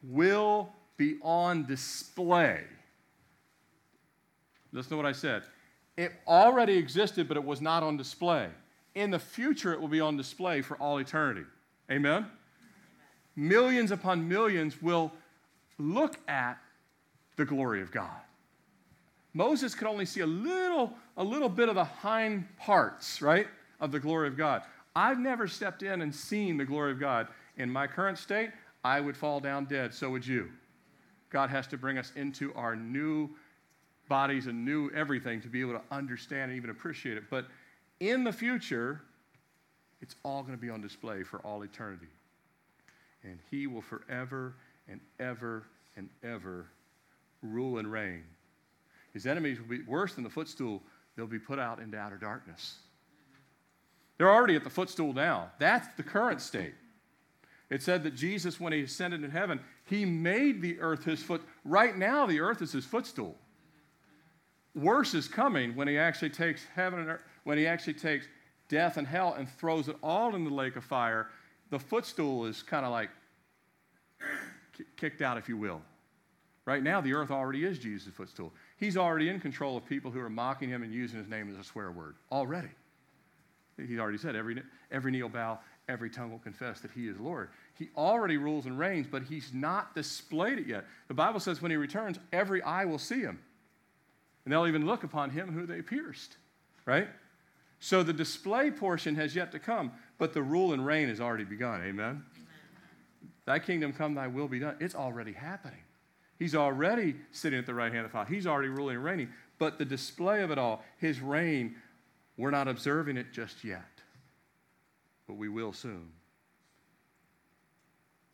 will 0.02 0.68
be 0.96 1.18
on 1.22 1.64
display. 1.64 2.62
Listen 4.72 4.90
to 4.90 4.96
what 4.96 5.06
I 5.06 5.12
said. 5.12 5.42
It 5.96 6.12
already 6.26 6.76
existed, 6.76 7.28
but 7.28 7.36
it 7.36 7.44
was 7.44 7.60
not 7.60 7.82
on 7.82 7.96
display. 7.96 8.48
In 8.94 9.10
the 9.10 9.18
future, 9.18 9.72
it 9.72 9.80
will 9.80 9.88
be 9.88 10.00
on 10.00 10.16
display 10.16 10.62
for 10.62 10.76
all 10.78 10.98
eternity. 10.98 11.44
Amen? 11.90 12.26
Millions 13.36 13.90
upon 13.90 14.28
millions 14.28 14.80
will 14.80 15.12
look 15.78 16.18
at 16.28 16.58
the 17.36 17.44
glory 17.44 17.82
of 17.82 17.90
God. 17.90 18.20
Moses 19.34 19.74
could 19.74 19.86
only 19.86 20.04
see 20.04 20.20
a 20.20 20.26
little, 20.26 20.92
a 21.16 21.24
little 21.24 21.48
bit 21.48 21.68
of 21.68 21.74
the 21.74 21.84
hind 21.84 22.46
parts, 22.58 23.22
right, 23.22 23.46
of 23.80 23.90
the 23.90 24.00
glory 24.00 24.28
of 24.28 24.36
God. 24.36 24.62
I've 24.94 25.18
never 25.18 25.48
stepped 25.48 25.82
in 25.82 26.02
and 26.02 26.14
seen 26.14 26.58
the 26.58 26.66
glory 26.66 26.92
of 26.92 27.00
God. 27.00 27.28
In 27.56 27.70
my 27.70 27.86
current 27.86 28.18
state, 28.18 28.50
I 28.84 29.00
would 29.00 29.16
fall 29.16 29.40
down 29.40 29.64
dead. 29.64 29.94
So 29.94 30.10
would 30.10 30.26
you. 30.26 30.50
God 31.30 31.48
has 31.48 31.66
to 31.68 31.78
bring 31.78 31.96
us 31.96 32.12
into 32.14 32.52
our 32.54 32.76
new 32.76 33.30
bodies 34.08 34.46
and 34.46 34.64
new 34.64 34.90
everything 34.90 35.40
to 35.42 35.48
be 35.48 35.60
able 35.60 35.72
to 35.72 35.82
understand 35.90 36.50
and 36.50 36.56
even 36.56 36.70
appreciate 36.70 37.16
it. 37.16 37.24
But 37.30 37.46
in 38.00 38.24
the 38.24 38.32
future, 38.32 39.02
it's 40.00 40.16
all 40.24 40.42
going 40.42 40.54
to 40.54 40.60
be 40.60 40.70
on 40.70 40.80
display 40.80 41.22
for 41.22 41.38
all 41.40 41.62
eternity. 41.62 42.08
And 43.22 43.38
He 43.50 43.66
will 43.66 43.82
forever 43.82 44.54
and 44.88 45.00
ever 45.20 45.64
and 45.96 46.08
ever 46.22 46.66
rule 47.42 47.78
and 47.78 47.90
reign. 47.90 48.24
His 49.12 49.26
enemies 49.26 49.60
will 49.60 49.68
be 49.68 49.82
worse 49.82 50.14
than 50.14 50.24
the 50.24 50.30
footstool, 50.30 50.82
they'll 51.16 51.26
be 51.26 51.38
put 51.38 51.58
out 51.58 51.80
into 51.80 51.98
outer 51.98 52.16
darkness. 52.16 52.76
They're 54.18 54.30
already 54.30 54.56
at 54.56 54.64
the 54.64 54.70
footstool 54.70 55.12
now. 55.12 55.50
That's 55.58 55.86
the 55.96 56.02
current 56.02 56.40
state. 56.40 56.74
It 57.70 57.82
said 57.82 58.02
that 58.04 58.14
Jesus, 58.14 58.60
when 58.60 58.72
he 58.72 58.82
ascended 58.82 59.24
in 59.24 59.30
heaven, 59.30 59.58
he 59.86 60.04
made 60.04 60.60
the 60.60 60.78
earth 60.80 61.04
his 61.04 61.22
foot. 61.22 61.42
Right 61.64 61.96
now, 61.96 62.26
the 62.26 62.40
earth 62.40 62.62
is 62.62 62.72
his 62.72 62.84
footstool. 62.84 63.36
Worse 64.74 65.14
is 65.14 65.28
coming 65.28 65.76
when 65.76 65.88
he 65.88 65.98
actually 65.98 66.30
takes 66.30 66.64
heaven 66.74 67.00
and 67.00 67.08
earth, 67.10 67.22
when 67.44 67.58
he 67.58 67.66
actually 67.66 67.94
takes 67.94 68.26
death 68.68 68.96
and 68.96 69.06
hell 69.06 69.34
and 69.34 69.48
throws 69.48 69.88
it 69.88 69.96
all 70.02 70.34
in 70.34 70.44
the 70.44 70.50
lake 70.50 70.76
of 70.76 70.84
fire. 70.84 71.28
The 71.70 71.78
footstool 71.78 72.46
is 72.46 72.62
kind 72.62 72.86
of 72.86 72.92
like 72.92 73.10
kicked 74.96 75.20
out, 75.20 75.36
if 75.36 75.48
you 75.48 75.56
will. 75.56 75.82
Right 76.64 76.82
now, 76.82 77.00
the 77.00 77.12
earth 77.12 77.30
already 77.30 77.64
is 77.64 77.78
Jesus' 77.78 78.14
footstool. 78.14 78.52
He's 78.76 78.96
already 78.96 79.28
in 79.28 79.40
control 79.40 79.76
of 79.76 79.84
people 79.84 80.10
who 80.10 80.20
are 80.20 80.30
mocking 80.30 80.68
him 80.68 80.82
and 80.82 80.92
using 80.92 81.18
his 81.18 81.28
name 81.28 81.50
as 81.50 81.58
a 81.58 81.64
swear 81.64 81.90
word. 81.90 82.14
Already. 82.30 82.68
He 83.76 83.98
already 83.98 84.18
said, 84.18 84.36
every, 84.36 84.62
every 84.90 85.10
knee 85.10 85.22
will 85.22 85.30
bow, 85.30 85.58
every 85.88 86.08
tongue 86.08 86.30
will 86.30 86.38
confess 86.38 86.80
that 86.80 86.90
he 86.92 87.08
is 87.08 87.18
Lord. 87.18 87.48
He 87.74 87.90
already 87.96 88.36
rules 88.36 88.66
and 88.66 88.78
reigns, 88.78 89.06
but 89.10 89.24
he's 89.24 89.52
not 89.52 89.94
displayed 89.94 90.58
it 90.58 90.66
yet. 90.66 90.84
The 91.08 91.14
Bible 91.14 91.40
says 91.40 91.60
when 91.60 91.70
he 91.70 91.76
returns, 91.76 92.18
every 92.32 92.62
eye 92.62 92.84
will 92.84 92.98
see 92.98 93.20
him. 93.20 93.40
And 94.44 94.52
they'll 94.52 94.66
even 94.66 94.86
look 94.86 95.04
upon 95.04 95.30
him 95.30 95.52
who 95.52 95.66
they 95.66 95.82
pierced, 95.82 96.36
right? 96.84 97.08
So 97.78 98.02
the 98.02 98.12
display 98.12 98.70
portion 98.70 99.14
has 99.16 99.34
yet 99.34 99.52
to 99.52 99.58
come, 99.58 99.92
but 100.18 100.32
the 100.32 100.42
rule 100.42 100.72
and 100.72 100.84
reign 100.84 101.08
has 101.08 101.20
already 101.20 101.44
begun. 101.44 101.80
Amen? 101.82 101.90
Amen. 101.90 102.24
Thy 103.44 103.58
kingdom 103.58 103.92
come, 103.92 104.14
thy 104.14 104.28
will 104.28 104.48
be 104.48 104.60
done. 104.60 104.76
It's 104.80 104.94
already 104.94 105.32
happening. 105.32 105.80
He's 106.38 106.54
already 106.54 107.16
sitting 107.30 107.58
at 107.58 107.66
the 107.66 107.74
right 107.74 107.92
hand 107.92 108.04
of 108.04 108.10
the 108.10 108.12
Father. 108.12 108.32
He's 108.32 108.46
already 108.46 108.68
ruling 108.68 108.96
and 108.96 109.04
reigning. 109.04 109.28
But 109.58 109.78
the 109.78 109.84
display 109.84 110.42
of 110.42 110.50
it 110.50 110.58
all, 110.58 110.84
his 110.98 111.20
reign, 111.20 111.76
we're 112.36 112.50
not 112.50 112.66
observing 112.66 113.16
it 113.16 113.32
just 113.32 113.62
yet. 113.62 113.82
But 115.28 115.34
we 115.34 115.48
will 115.48 115.72
soon. 115.72 116.08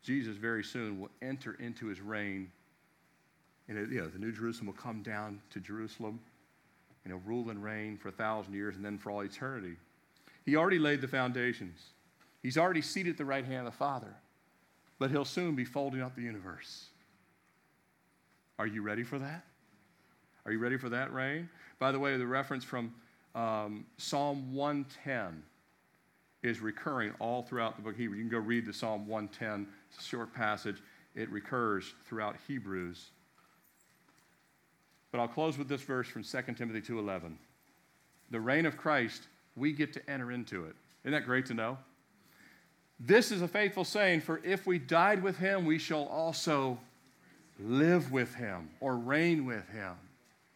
Jesus 0.03 0.37
very 0.37 0.65
soon 0.65 1.01
will 1.01 1.11
enter 1.21 1.55
into 1.55 1.87
his 1.87 2.01
reign. 2.01 2.51
And 3.69 3.93
you 3.93 4.01
know, 4.01 4.09
the 4.09 4.19
New 4.19 4.33
Jerusalem 4.33 4.67
will 4.67 4.75
come 4.75 5.03
down 5.03 5.41
to 5.51 5.61
Jerusalem 5.61 6.21
and 7.05 7.13
he'll 7.13 7.23
rule 7.25 7.51
and 7.51 7.63
reign 7.63 7.97
for 7.97 8.09
a 8.09 8.13
thousand 8.13 8.55
years 8.55 8.77
and 8.77 8.85
then 8.85 8.99
for 8.99 9.11
all 9.11 9.21
eternity. 9.21 9.77
He 10.45 10.57
already 10.57 10.79
laid 10.79 11.01
the 11.01 11.09
foundations. 11.09 11.79
He's 12.43 12.57
already 12.57 12.83
seated 12.83 13.11
at 13.11 13.19
the 13.19 13.25
right 13.25 13.45
hand 13.45 13.67
of 13.67 13.73
the 13.73 13.79
Father 13.79 14.15
but 14.99 15.11
he'll 15.11 15.25
soon 15.25 15.55
be 15.55 15.65
folding 15.65 16.03
up 16.03 16.15
the 16.17 16.23
universe. 16.23 16.87
Are 18.59 18.67
you 18.67 18.83
ready 18.83 19.05
for 19.05 19.19
that? 19.19 19.45
Are 20.45 20.53
you 20.53 20.59
ready 20.59 20.77
for 20.77 20.89
that 20.89 21.13
reign? 21.13 21.49
By 21.79 21.93
the 21.93 21.99
way, 21.99 22.17
the 22.17 22.27
reference 22.27 22.65
from 22.65 22.93
um, 23.35 23.87
Psalm 23.99 24.55
110 24.55 25.43
is 26.43 26.61
recurring 26.61 27.13
all 27.21 27.43
throughout 27.43 27.77
the 27.77 27.83
book 27.83 27.93
of 27.93 27.99
Hebrew. 27.99 28.17
You 28.17 28.25
can 28.25 28.31
go 28.31 28.39
read 28.39 28.67
the 28.67 28.73
Psalm 28.73 29.07
110, 29.07 29.69
it's 29.91 30.05
a 30.05 30.09
short 30.09 30.33
passage. 30.35 30.83
It 31.15 31.31
recurs 31.31 31.95
throughout 32.07 32.37
Hebrews. 32.47 33.11
But 35.11 35.21
I'll 35.21 35.29
close 35.29 35.57
with 35.57 35.69
this 35.69 35.83
verse 35.83 36.07
from 36.07 36.23
2 36.23 36.57
Timothy 36.57 36.81
2:11. 36.81 37.39
The 38.31 38.41
reign 38.41 38.67
of 38.67 38.77
Christ, 38.77 39.27
we 39.57 39.73
get 39.73 39.93
to 39.95 40.11
enter 40.11 40.31
into 40.31 40.65
it. 40.67 40.77
Isn't 41.03 41.13
that 41.13 41.25
great 41.25 41.47
to 41.47 41.55
know? 41.55 41.79
This 43.01 43.31
is 43.31 43.43
a 43.43 43.49
faithful 43.49 43.85
saying, 43.85 44.23
for 44.23 44.41
if 44.45 44.67
we 44.67 44.79
died 44.79 45.23
with 45.23 45.39
him, 45.39 45.65
we 45.65 45.79
shall 45.79 46.05
also 46.05 46.79
live 47.61 48.11
with 48.11 48.35
him 48.35 48.71
or 48.81 48.97
reign 48.97 49.47
with 49.47 49.69
him. 49.71 49.95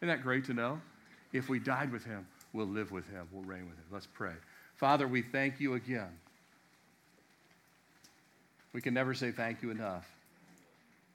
Isn't 0.00 0.08
that 0.08 0.22
great 0.22 0.44
to 0.46 0.54
know? 0.54 0.80
If 1.32 1.48
we 1.48 1.58
died 1.58 1.92
with 1.92 2.04
him, 2.04 2.26
we'll 2.52 2.66
live 2.66 2.90
with 2.90 3.08
him, 3.08 3.28
we'll 3.32 3.44
reign 3.44 3.66
with 3.66 3.76
him. 3.76 3.84
Let's 3.90 4.08
pray. 4.12 4.34
Father, 4.76 5.06
we 5.06 5.22
thank 5.22 5.60
you 5.60 5.74
again. 5.74 6.10
We 8.72 8.80
can 8.80 8.92
never 8.94 9.14
say 9.14 9.30
thank 9.30 9.62
you 9.62 9.70
enough 9.70 10.08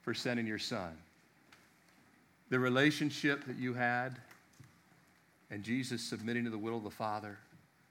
for 0.03 0.13
sending 0.13 0.47
your 0.47 0.59
son. 0.59 0.97
The 2.49 2.59
relationship 2.59 3.45
that 3.45 3.57
you 3.57 3.73
had 3.73 4.17
and 5.49 5.63
Jesus 5.63 6.01
submitting 6.01 6.43
to 6.45 6.49
the 6.49 6.57
will 6.57 6.77
of 6.77 6.83
the 6.83 6.89
Father 6.89 7.37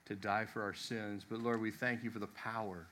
to 0.06 0.14
die 0.14 0.44
for 0.44 0.62
our 0.62 0.74
sins. 0.74 1.24
But 1.28 1.40
Lord, 1.40 1.60
we 1.60 1.70
thank 1.70 2.04
you 2.04 2.10
for 2.10 2.18
the 2.18 2.26
power 2.28 2.86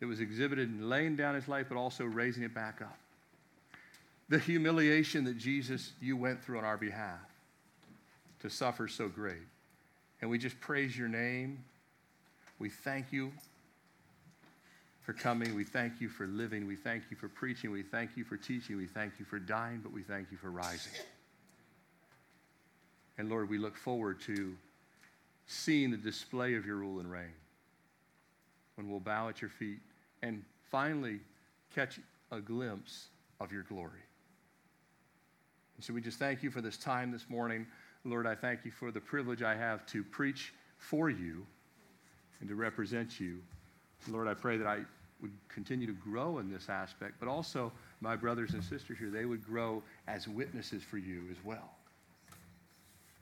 that 0.00 0.06
was 0.06 0.20
exhibited 0.20 0.68
in 0.68 0.88
laying 0.88 1.14
down 1.14 1.34
his 1.34 1.46
life, 1.46 1.66
but 1.68 1.76
also 1.76 2.04
raising 2.04 2.42
it 2.42 2.54
back 2.54 2.80
up. 2.80 2.98
The 4.28 4.38
humiliation 4.38 5.24
that 5.24 5.36
Jesus, 5.36 5.92
you 6.00 6.16
went 6.16 6.42
through 6.42 6.58
on 6.58 6.64
our 6.64 6.76
behalf 6.76 7.18
to 8.40 8.48
suffer 8.48 8.88
so 8.88 9.08
great. 9.08 9.42
And 10.20 10.30
we 10.30 10.38
just 10.38 10.58
praise 10.60 10.96
your 10.96 11.08
name. 11.08 11.62
We 12.58 12.70
thank 12.70 13.12
you 13.12 13.32
for 15.10 15.18
coming. 15.18 15.56
We 15.56 15.64
thank 15.64 16.00
you 16.00 16.08
for 16.08 16.28
living. 16.28 16.68
We 16.68 16.76
thank 16.76 17.02
you 17.10 17.16
for 17.16 17.28
preaching. 17.28 17.72
We 17.72 17.82
thank 17.82 18.16
you 18.16 18.22
for 18.22 18.36
teaching. 18.36 18.76
We 18.76 18.86
thank 18.86 19.14
you 19.18 19.24
for 19.24 19.40
dying, 19.40 19.80
but 19.82 19.92
we 19.92 20.04
thank 20.04 20.30
you 20.30 20.36
for 20.36 20.52
rising. 20.52 20.92
And 23.18 23.28
Lord, 23.28 23.50
we 23.50 23.58
look 23.58 23.76
forward 23.76 24.20
to 24.26 24.54
seeing 25.48 25.90
the 25.90 25.96
display 25.96 26.54
of 26.54 26.64
your 26.64 26.76
rule 26.76 27.00
and 27.00 27.10
reign 27.10 27.32
when 28.76 28.88
we'll 28.88 29.00
bow 29.00 29.28
at 29.28 29.42
your 29.42 29.50
feet 29.50 29.80
and 30.22 30.44
finally 30.70 31.18
catch 31.74 31.98
a 32.30 32.40
glimpse 32.40 33.08
of 33.40 33.50
your 33.50 33.64
glory. 33.64 34.04
And 35.74 35.84
so 35.84 35.92
we 35.92 36.02
just 36.02 36.20
thank 36.20 36.44
you 36.44 36.52
for 36.52 36.60
this 36.60 36.76
time 36.76 37.10
this 37.10 37.28
morning. 37.28 37.66
Lord, 38.04 38.28
I 38.28 38.36
thank 38.36 38.64
you 38.64 38.70
for 38.70 38.92
the 38.92 39.00
privilege 39.00 39.42
I 39.42 39.56
have 39.56 39.84
to 39.86 40.04
preach 40.04 40.54
for 40.78 41.10
you 41.10 41.44
and 42.38 42.48
to 42.48 42.54
represent 42.54 43.18
you. 43.18 43.40
Lord, 44.08 44.28
I 44.28 44.34
pray 44.34 44.56
that 44.56 44.68
I 44.68 44.82
would 45.22 45.32
continue 45.48 45.86
to 45.86 45.92
grow 45.92 46.38
in 46.38 46.50
this 46.50 46.68
aspect, 46.68 47.14
but 47.20 47.28
also 47.28 47.72
my 48.00 48.16
brothers 48.16 48.54
and 48.54 48.62
sisters 48.62 48.98
here, 48.98 49.10
they 49.10 49.24
would 49.24 49.44
grow 49.44 49.82
as 50.08 50.26
witnesses 50.26 50.82
for 50.82 50.98
you 50.98 51.24
as 51.30 51.36
well. 51.44 51.70